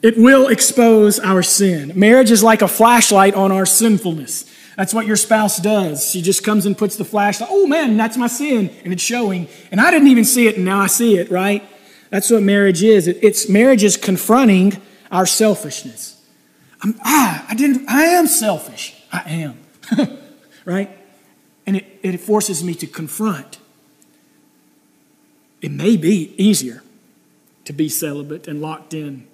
[0.02, 1.92] It will expose our sin.
[1.94, 4.44] Marriage is like a flashlight on our sinfulness.
[4.76, 6.10] That's what your spouse does.
[6.10, 7.48] She just comes and puts the flashlight.
[7.50, 8.70] Oh man, that's my sin.
[8.84, 9.48] And it's showing.
[9.70, 11.62] And I didn't even see it, and now I see it, right?
[12.10, 13.08] That's what marriage is.
[13.08, 14.80] it's marriage is confronting
[15.10, 16.22] our selfishness.
[16.82, 19.02] I'm, ah, I didn't, I am selfish.
[19.12, 19.58] I am.
[20.64, 20.90] right?
[21.66, 23.58] And it, it forces me to confront
[25.62, 26.82] it may be easier
[27.64, 29.26] to be celibate and locked in,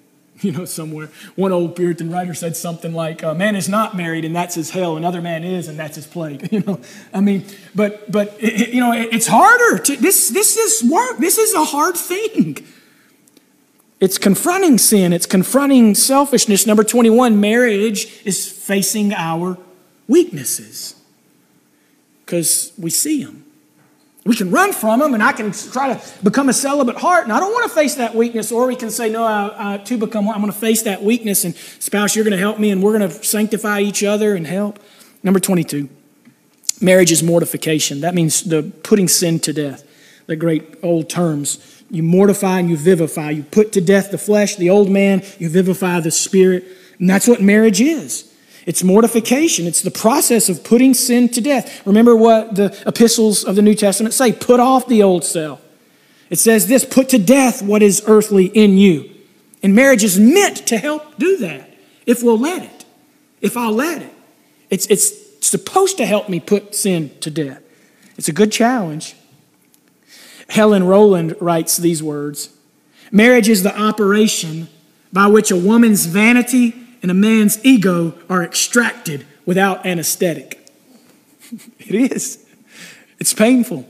[0.45, 1.09] you know, somewhere.
[1.37, 4.71] One old Puritan writer said something like, "A man is not married, and that's his
[4.71, 4.97] hell.
[4.97, 6.81] Another man is, and that's his plague." You know,
[7.15, 9.79] I mean, but but it, you know, it, it's harder.
[9.79, 11.19] To, this this is work.
[11.19, 12.59] This is a hard thing.
[14.01, 15.13] It's confronting sin.
[15.13, 16.67] It's confronting selfishness.
[16.67, 19.57] Number twenty-one, marriage is facing our
[20.09, 20.97] weaknesses
[22.27, 23.45] because we see them.
[24.25, 27.33] We can run from them, and I can try to become a celibate heart, and
[27.33, 28.53] I don't want to face that weakness.
[28.53, 31.45] Or we can say, No, I, I, to become I'm going to face that weakness,
[31.45, 34.47] and spouse, you're going to help me, and we're going to sanctify each other and
[34.47, 34.79] help.
[35.25, 35.89] Number 22,
[36.81, 38.01] marriage is mortification.
[38.01, 39.89] That means the putting sin to death.
[40.27, 41.83] The great old terms.
[41.91, 43.31] You mortify and you vivify.
[43.31, 46.65] You put to death the flesh, the old man, you vivify the spirit.
[46.99, 48.32] And that's what marriage is.
[48.65, 49.67] It's mortification.
[49.67, 51.85] It's the process of putting sin to death.
[51.87, 55.61] Remember what the epistles of the New Testament say put off the old self.
[56.31, 59.11] It says this put to death what is earthly in you.
[59.63, 62.85] And marriage is meant to help do that if we'll let it.
[63.41, 64.13] If I'll let it.
[64.71, 65.13] It's, it's
[65.45, 67.63] supposed to help me put sin to death.
[68.17, 69.17] It's a good challenge.
[70.49, 72.51] Helen Rowland writes these words
[73.11, 74.69] Marriage is the operation
[75.13, 80.67] by which a woman's vanity and a man's ego are extracted without anesthetic.
[81.79, 82.45] it is.
[83.19, 83.89] It's painful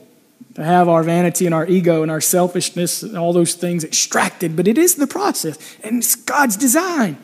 [0.54, 4.56] to have our vanity and our ego and our selfishness and all those things extracted,
[4.56, 7.16] but it is the process, and it's God's design.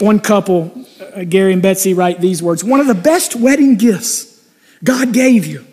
[0.00, 0.84] One couple,
[1.14, 4.42] uh, Gary and Betsy, write these words One of the best wedding gifts
[4.82, 5.66] God gave you.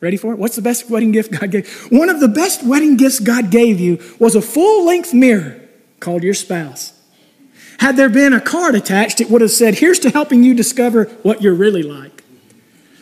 [0.00, 0.38] Ready for it?
[0.38, 1.68] What's the best wedding gift God gave?
[1.90, 5.60] One of the best wedding gifts God gave you was a full length mirror
[5.98, 6.92] called your spouse.
[7.78, 11.04] Had there been a card attached, it would have said, Here's to helping you discover
[11.22, 12.24] what you're really like.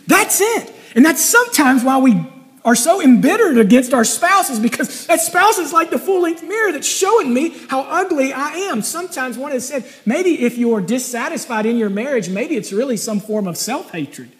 [0.06, 0.72] That's it.
[0.94, 2.26] And that's sometimes why we
[2.64, 6.72] are so embittered against our spouses because that spouse is like the full length mirror
[6.72, 8.82] that's showing me how ugly I am.
[8.82, 13.20] Sometimes one has said, maybe if you're dissatisfied in your marriage, maybe it's really some
[13.20, 14.32] form of self hatred.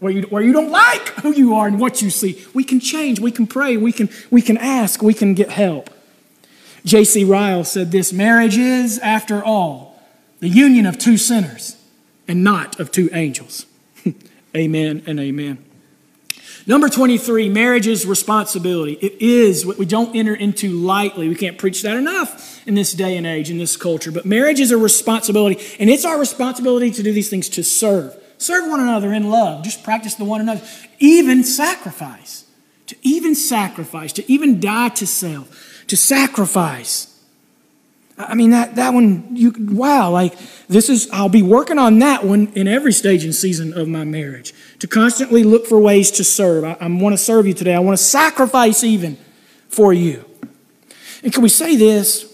[0.00, 2.44] Where you, where you don't like who you are and what you see.
[2.54, 5.90] We can change, we can pray, we can, we can ask, we can get help.
[6.84, 7.24] J.C.
[7.24, 10.00] Ryle said this marriage is, after all,
[10.40, 11.76] the union of two sinners
[12.26, 13.66] and not of two angels.
[14.56, 15.64] amen and amen.
[16.66, 18.92] Number 23, marriage's responsibility.
[18.92, 21.26] It is what we don't enter into lightly.
[21.28, 24.12] We can't preach that enough in this day and age, in this culture.
[24.12, 28.14] But marriage is a responsibility, and it's our responsibility to do these things to serve.
[28.36, 29.64] Serve one another in love.
[29.64, 30.60] Just practice the one another.
[30.98, 32.44] Even sacrifice.
[32.88, 37.06] To even sacrifice, to even die to self to sacrifice.
[38.16, 42.24] I mean, that, that one, you, wow, like this is, I'll be working on that
[42.24, 44.52] one in every stage and season of my marriage.
[44.80, 46.64] To constantly look for ways to serve.
[46.64, 47.74] I, I want to serve you today.
[47.74, 49.16] I want to sacrifice even
[49.68, 50.24] for you.
[51.22, 52.32] And can we say this,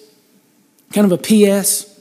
[0.92, 2.00] kind of a PS?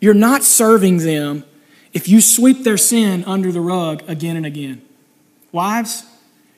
[0.00, 1.44] You're not serving them
[1.92, 4.80] if you sweep their sin under the rug again and again.
[5.52, 6.04] Wives,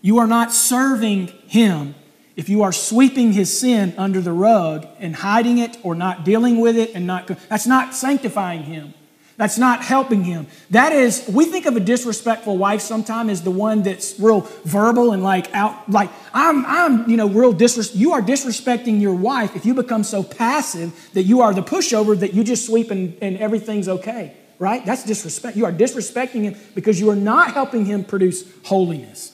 [0.01, 1.95] you are not serving him
[2.37, 6.61] if you are sweeping his sin under the rug and hiding it or not dealing
[6.61, 8.95] with it and not that's not sanctifying him.
[9.39, 10.47] That's not helping him.
[10.71, 15.13] That is we think of a disrespectful wife sometimes as the one that's real verbal
[15.13, 19.57] and like out like i'm i'm you know real disres you are disrespecting your wife
[19.57, 23.17] if you become so passive that you are the pushover that you just sweep and,
[23.21, 24.87] and everything's okay right?
[24.87, 29.32] That's disrespect you are disrespecting him because you are not helping him produce holiness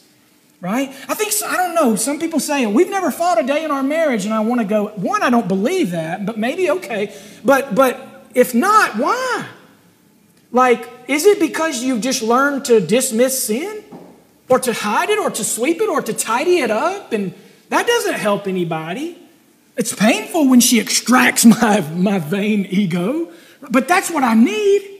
[0.60, 0.88] right?
[1.08, 3.82] I think, I don't know, some people say, we've never fought a day in our
[3.82, 7.14] marriage, and I want to go, one, I don't believe that, but maybe okay.
[7.44, 9.46] But, but if not, why?
[10.50, 13.84] Like, is it because you've just learned to dismiss sin?
[14.48, 17.12] Or to hide it, or to sweep it, or to tidy it up?
[17.12, 17.34] And
[17.68, 19.18] that doesn't help anybody.
[19.76, 23.30] It's painful when she extracts my, my vain ego,
[23.70, 24.98] but that's what I need.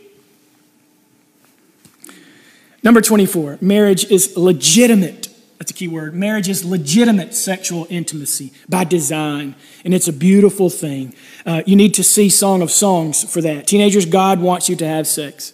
[2.82, 5.27] Number 24, marriage is legitimate
[5.58, 6.14] that's a key word.
[6.14, 11.14] Marriage is legitimate sexual intimacy by design, and it's a beautiful thing.
[11.44, 13.66] Uh, you need to see Song of Songs for that.
[13.66, 15.52] Teenagers, God wants you to have sex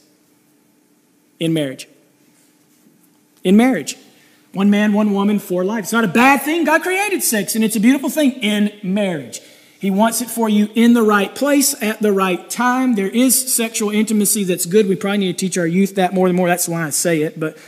[1.40, 1.88] in marriage.
[3.42, 3.96] In marriage.
[4.52, 5.84] One man, one woman, for life.
[5.84, 6.64] It's not a bad thing.
[6.64, 9.40] God created sex, and it's a beautiful thing in marriage.
[9.80, 12.94] He wants it for you in the right place at the right time.
[12.94, 14.88] There is sexual intimacy that's good.
[14.88, 16.48] We probably need to teach our youth that more and more.
[16.48, 17.40] That's why I say it.
[17.40, 17.58] But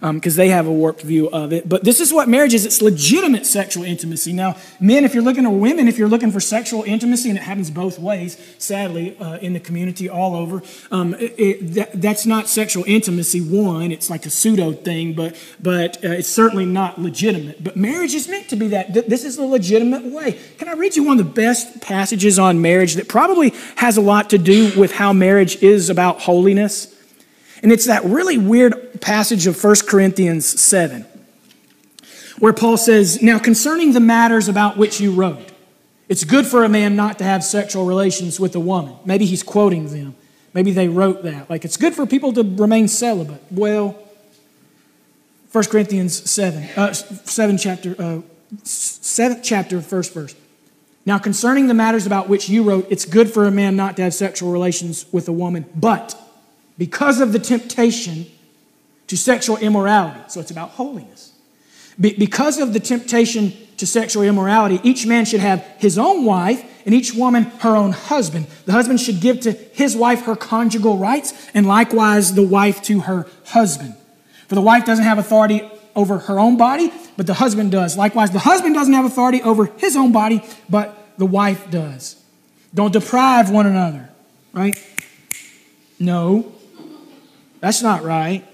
[0.00, 1.68] because um, they have a warped view of it.
[1.68, 4.32] But this is what marriage is it's legitimate sexual intimacy.
[4.32, 7.42] Now, men, if you're looking or women, if you're looking for sexual intimacy, and it
[7.42, 12.24] happens both ways, sadly, uh, in the community all over, um, it, it, that, that's
[12.24, 13.92] not sexual intimacy, one.
[13.92, 17.62] It's like a pseudo thing, but, but uh, it's certainly not legitimate.
[17.62, 18.94] But marriage is meant to be that.
[18.94, 20.38] This is the legitimate way.
[20.56, 24.00] Can I read you one of the best passages on marriage that probably has a
[24.00, 26.89] lot to do with how marriage is about holiness?
[27.62, 31.04] And it's that really weird passage of 1 Corinthians 7,
[32.38, 35.50] where Paul says, Now concerning the matters about which you wrote,
[36.08, 38.96] it's good for a man not to have sexual relations with a woman.
[39.04, 40.16] Maybe he's quoting them.
[40.52, 41.48] Maybe they wrote that.
[41.48, 43.42] Like, it's good for people to remain celibate.
[43.50, 43.96] Well,
[45.52, 48.20] 1 Corinthians 7, uh, 7 chapter, uh,
[48.64, 50.34] 7th chapter, first verse.
[51.06, 54.02] Now, concerning the matters about which you wrote, it's good for a man not to
[54.02, 56.16] have sexual relations with a woman, but
[56.80, 58.24] because of the temptation
[59.06, 60.18] to sexual immorality.
[60.28, 61.34] So it's about holiness.
[62.00, 66.64] Be- because of the temptation to sexual immorality, each man should have his own wife
[66.86, 68.46] and each woman her own husband.
[68.64, 73.00] The husband should give to his wife her conjugal rights and likewise the wife to
[73.00, 73.94] her husband.
[74.48, 77.94] For the wife doesn't have authority over her own body, but the husband does.
[77.94, 82.16] Likewise, the husband doesn't have authority over his own body, but the wife does.
[82.72, 84.08] Don't deprive one another,
[84.54, 84.82] right?
[85.98, 86.54] No,
[87.60, 88.46] that's not right.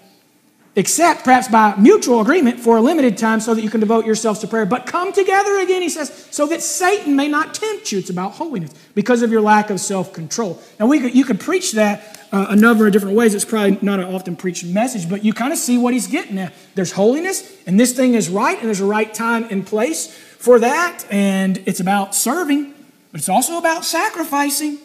[0.79, 4.41] Except perhaps by mutual agreement for a limited time so that you can devote yourselves
[4.41, 4.67] to prayer.
[4.67, 7.99] But come together again, he says, so that Satan may not tempt you.
[7.99, 10.61] It's about holiness because of your lack of self control.
[10.79, 13.35] Now, we could, you could preach that uh, a number of different ways.
[13.35, 16.39] It's probably not an often preached message, but you kind of see what he's getting
[16.39, 16.53] at.
[16.75, 20.59] There's holiness, and this thing is right, and there's a right time and place for
[20.59, 22.75] that, and it's about serving,
[23.13, 24.79] but it's also about sacrificing.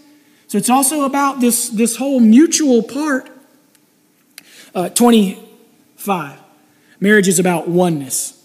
[0.48, 3.30] So it's also about this, this whole mutual part
[4.76, 6.40] uh, 25.
[7.00, 8.38] Marriage is about oneness.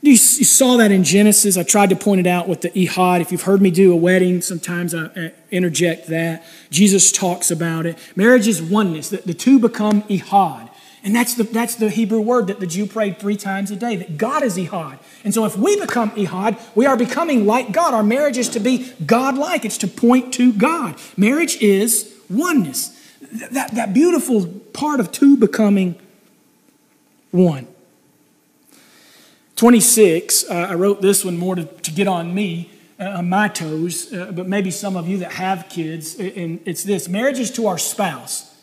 [0.00, 1.56] You, saw that in Genesis.
[1.56, 3.20] I tried to point it out with the echad.
[3.20, 6.44] If you've heard me do a wedding, sometimes I interject that.
[6.70, 7.98] Jesus talks about it.
[8.14, 10.70] Marriage is oneness, the, the two become echad.
[11.02, 13.96] And that's the, that's the Hebrew word that the Jew prayed three times a day,
[13.96, 14.98] that God is echad.
[15.24, 17.94] And so if we become echad, we are becoming like God.
[17.94, 20.96] Our marriage is to be God like, it's to point to God.
[21.16, 22.97] Marriage is oneness
[23.32, 25.98] that, that beautiful part of two becoming
[27.30, 27.66] one.
[29.56, 32.70] 26, uh, I wrote this one more to, to get on me,
[33.00, 36.84] uh, on my toes, uh, but maybe some of you that have kids, and it's
[36.84, 38.54] this marriage is to our spouse,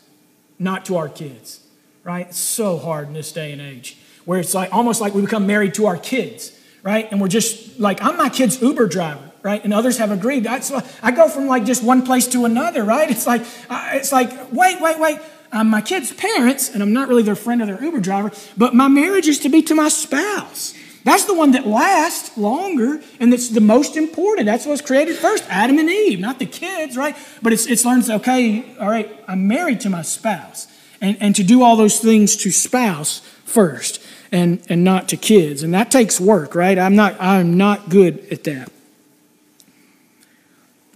[0.58, 1.60] not to our kids,
[2.02, 2.28] right?
[2.28, 5.46] It's so hard in this day and age where it's like almost like we become
[5.46, 7.10] married to our kids, right?
[7.12, 9.62] And we're just like, I'm my kid's Uber driver right?
[9.62, 10.42] And others have agreed.
[10.42, 10.72] That's
[11.02, 13.08] I go from like just one place to another, right?
[13.08, 15.20] It's like it's like wait, wait, wait.
[15.52, 18.74] I'm my kids' parents, and I'm not really their friend or their Uber driver, but
[18.74, 20.74] my marriage is to be to my spouse.
[21.04, 24.46] That's the one that lasts longer and that's the most important.
[24.46, 27.16] That's what was created first Adam and Eve, not the kids, right?
[27.40, 30.66] But it's, it's learned, okay, all right, I'm married to my spouse.
[31.00, 35.62] And, and to do all those things to spouse first and, and not to kids.
[35.62, 36.76] And that takes work, right?
[36.76, 38.72] I'm not, I'm not good at that.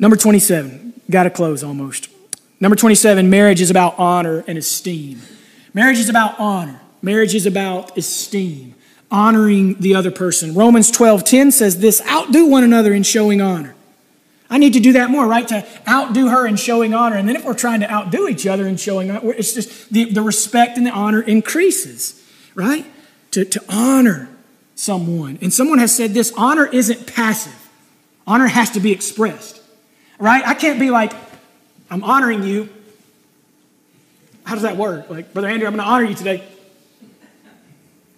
[0.01, 2.09] Number 27, got to close almost.
[2.59, 5.21] Number 27, marriage is about honor and esteem.
[5.75, 6.81] Marriage is about honor.
[7.03, 8.75] Marriage is about esteem,
[9.11, 10.55] honoring the other person.
[10.55, 13.75] Romans 12, 10 says this outdo one another in showing honor.
[14.49, 15.47] I need to do that more, right?
[15.49, 17.17] To outdo her in showing honor.
[17.17, 20.07] And then if we're trying to outdo each other in showing honor, it's just the,
[20.07, 22.87] the respect and the honor increases, right?
[23.33, 24.31] To, to honor
[24.75, 25.39] someone.
[25.43, 27.69] And someone has said this honor isn't passive,
[28.27, 29.60] honor has to be expressed
[30.21, 30.47] right?
[30.47, 31.13] I can't be like,
[31.91, 32.69] I'm honoring you.
[34.45, 35.11] How does that work?
[35.11, 36.45] Like, Brother Andrew, I'm going to honor you today.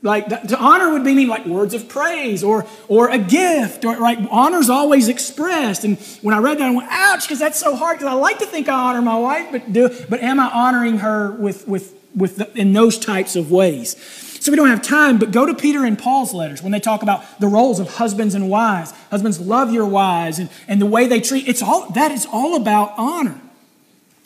[0.04, 4.18] Like to honor would mean like words of praise or or a gift or right
[4.32, 5.84] honor's always expressed.
[5.84, 7.98] And when I read that, I went, ouch, because that's so hard.
[7.98, 10.98] Because I like to think I honor my wife, but do but am I honoring
[10.98, 14.31] her with with with the, in those types of ways?
[14.42, 17.04] So we don't have time, but go to Peter and Paul's letters when they talk
[17.04, 18.92] about the roles of husbands and wives.
[19.08, 21.46] Husbands, love your wives and, and the way they treat.
[21.46, 23.40] It's all that is all about honor.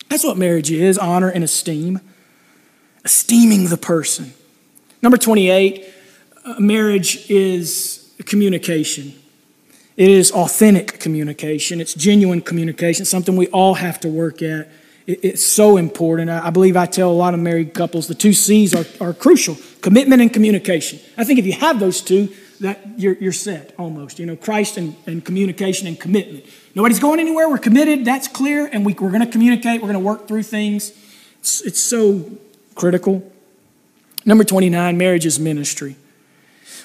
[0.08, 2.00] That's what marriage is, honor and esteem.
[3.04, 4.32] Esteeming the person.
[5.02, 5.86] Number 28,
[6.46, 9.12] uh, marriage is communication.
[9.98, 11.78] It is authentic communication.
[11.78, 14.66] It's genuine communication, something we all have to work at
[15.06, 16.30] it's so important.
[16.30, 19.56] I believe I tell a lot of married couples the two C's are, are crucial
[19.86, 20.98] commitment and communication.
[21.16, 24.18] I think if you have those two, that you're, you're set almost.
[24.18, 26.44] You know, Christ and, and communication and commitment.
[26.74, 27.48] Nobody's going anywhere.
[27.48, 28.04] We're committed.
[28.04, 28.66] That's clear.
[28.66, 29.80] And we, we're going to communicate.
[29.80, 30.90] We're going to work through things.
[31.38, 32.28] It's, it's so
[32.74, 33.32] critical.
[34.24, 35.94] Number 29, marriage is ministry.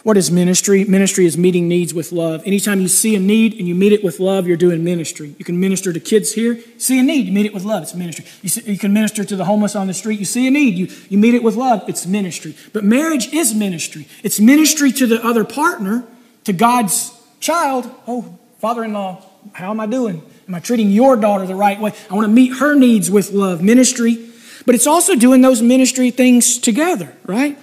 [0.04, 0.84] What is ministry?
[0.84, 2.42] Ministry is meeting needs with love.
[2.44, 5.36] Anytime you see a need and you meet it with love, you're doing ministry.
[5.38, 7.94] You can minister to kids here, see a need, you meet it with love, it's
[7.94, 8.26] ministry.
[8.42, 10.76] You, see, you can minister to the homeless on the street, you see a need,
[10.76, 12.56] you, you meet it with love, it's ministry.
[12.74, 14.08] But marriage is ministry.
[14.24, 16.04] It's ministry to the other partner,
[16.46, 17.90] to God's child.
[18.08, 19.24] Oh, father in law,
[19.54, 20.24] how am I doing?
[20.48, 21.94] Am I treating your daughter the right way?
[22.10, 24.30] I want to meet her needs with love, ministry.
[24.66, 27.56] But it's also doing those ministry things together, right?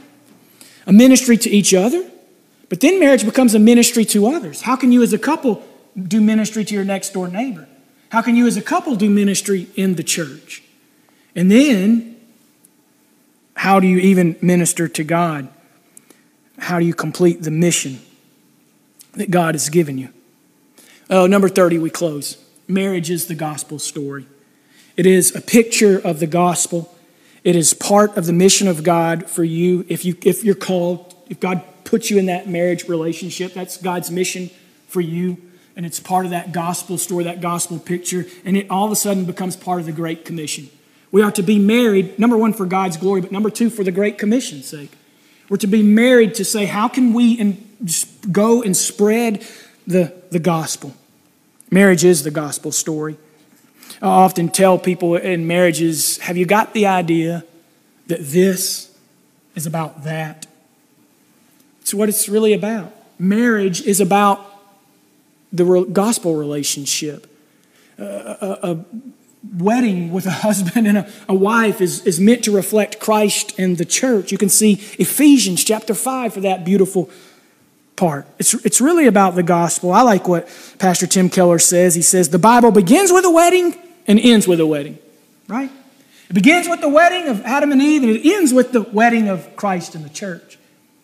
[0.87, 2.09] A ministry to each other
[2.69, 4.63] but then marriage becomes a ministry to others.
[4.63, 5.63] How can you, as a couple,
[5.97, 7.67] do ministry to your next door neighbor?
[8.11, 10.63] How can you, as a couple, do ministry in the church?
[11.35, 12.17] And then,
[13.55, 15.49] how do you even minister to God?
[16.59, 18.01] How do you complete the mission
[19.13, 20.11] that God has given you?
[21.11, 22.37] Oh, number 30, we close.
[22.67, 24.27] Marriage is the gospel story.
[24.97, 26.95] It is a picture of the gospel.
[27.45, 31.15] It is part of the mission of God for you if, you, if you're called,
[31.31, 33.55] if God puts you in that marriage relationship.
[33.55, 34.51] That's God's mission
[34.89, 35.39] for you.
[35.75, 38.27] And it's part of that gospel story, that gospel picture.
[38.45, 40.69] And it all of a sudden becomes part of the Great Commission.
[41.11, 43.93] We are to be married, number one, for God's glory, but number two, for the
[43.93, 44.93] Great Commission's sake.
[45.49, 47.59] We're to be married to say, how can we
[48.31, 49.47] go and spread
[49.87, 50.95] the, the gospel?
[51.71, 53.17] Marriage is the gospel story.
[54.03, 57.45] I often tell people in marriages, have you got the idea
[58.09, 58.95] that this
[59.55, 60.48] is about that?
[61.89, 62.93] It's what it's really about.
[63.19, 64.45] Marriage is about
[65.55, 67.27] the gospel relationship.
[67.97, 68.05] a,
[68.63, 68.85] a,
[69.57, 73.79] wedding with a husband and a, a, wife is, is meant to reflect Christ and
[73.79, 74.31] the church.
[74.31, 77.09] You can see Ephesians chapter 5 for that beautiful
[77.97, 78.27] part.
[78.39, 79.91] It's, it's really about the gospel.
[79.91, 80.47] I like what
[80.79, 81.95] Pastor Tim Keller says.
[81.95, 83.75] He says, The Bible begins with a wedding
[84.07, 84.99] and ends with a wedding,
[85.49, 85.71] right?
[86.29, 89.31] It begins with the wedding of Adam and Eve and it ends with the wedding
[89.31, 90.59] of Christ and the church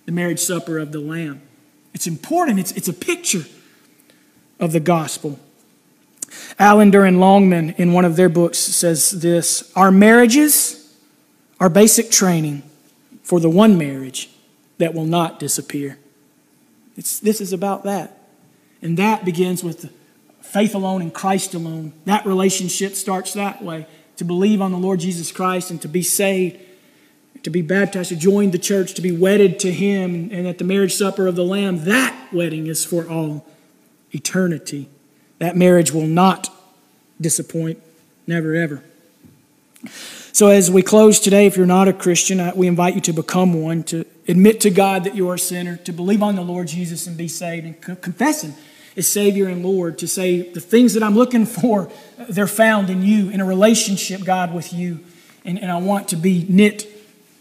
[0.07, 1.43] the marriage supper of the Lamb.
[1.93, 3.45] It's important, it's, it's a picture
[4.59, 5.39] of the gospel.
[6.59, 10.95] Allender and Longman, in one of their books, says this Our marriages
[11.61, 12.63] are basic training
[13.23, 14.31] for the one marriage
[14.79, 15.99] that will not disappear.
[16.97, 18.19] It's, this is about that.
[18.83, 19.93] And that begins with
[20.43, 21.93] faith alone and Christ alone.
[22.05, 23.87] That relationship starts that way
[24.17, 26.61] to believe on the Lord Jesus Christ and to be saved
[27.45, 30.65] to be baptized, to join the church, to be wedded to Him, and at the
[30.65, 33.47] marriage supper of the Lamb, that wedding is for all
[34.13, 34.89] eternity.
[35.39, 36.49] That marriage will not
[37.21, 37.81] disappoint,
[38.27, 38.83] never ever.
[40.33, 43.63] So, as we close today, if you're not a Christian, we invite you to become
[43.63, 47.07] one, to admit to God that you're a sinner, to believe on the Lord Jesus
[47.07, 48.55] and be saved, and confess Him
[48.97, 51.91] as Savior and Lord, to say, the things that I'm looking for,
[52.29, 55.01] they're found in you, in a relationship, God, with you.
[55.45, 56.94] And, and I want to be knit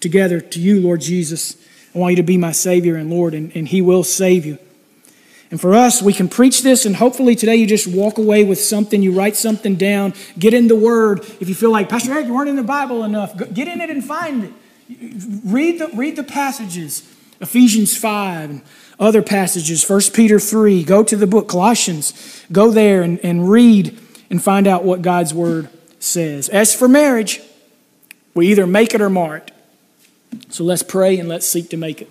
[0.04, 1.58] together to you, Lord Jesus.
[1.96, 4.60] I want you to be my Savior and Lord, and, and He will save you.
[5.50, 8.60] And for us, we can preach this, and hopefully today you just walk away with
[8.60, 9.04] something.
[9.04, 11.20] You write something down, get in the Word.
[11.40, 13.90] If you feel like, Pastor Eric, you weren't in the Bible enough, get in it
[13.90, 14.54] and find it.
[15.46, 17.08] Read the, read the passages,
[17.40, 18.62] Ephesians 5 and
[19.00, 20.84] other passages, 1 Peter 3.
[20.84, 22.44] Go to the book, Colossians.
[22.52, 24.00] Go there and, and read
[24.30, 26.50] and find out what God's Word says.
[26.50, 27.40] As for marriage,
[28.34, 29.52] we either make it or mar it.
[30.50, 32.10] So let's pray and let's seek to make it.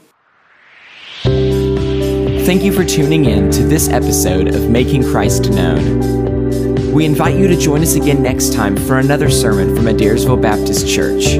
[2.44, 6.92] Thank you for tuning in to this episode of Making Christ Known.
[6.92, 10.86] We invite you to join us again next time for another sermon from Adairsville Baptist
[10.88, 11.36] Church.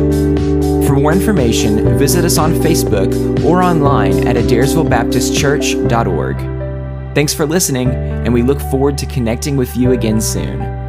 [0.87, 7.15] For more information, visit us on Facebook or online at adairsvillebaptistchurch.org.
[7.15, 10.82] Thanks for listening, and we look forward to connecting with you again soon.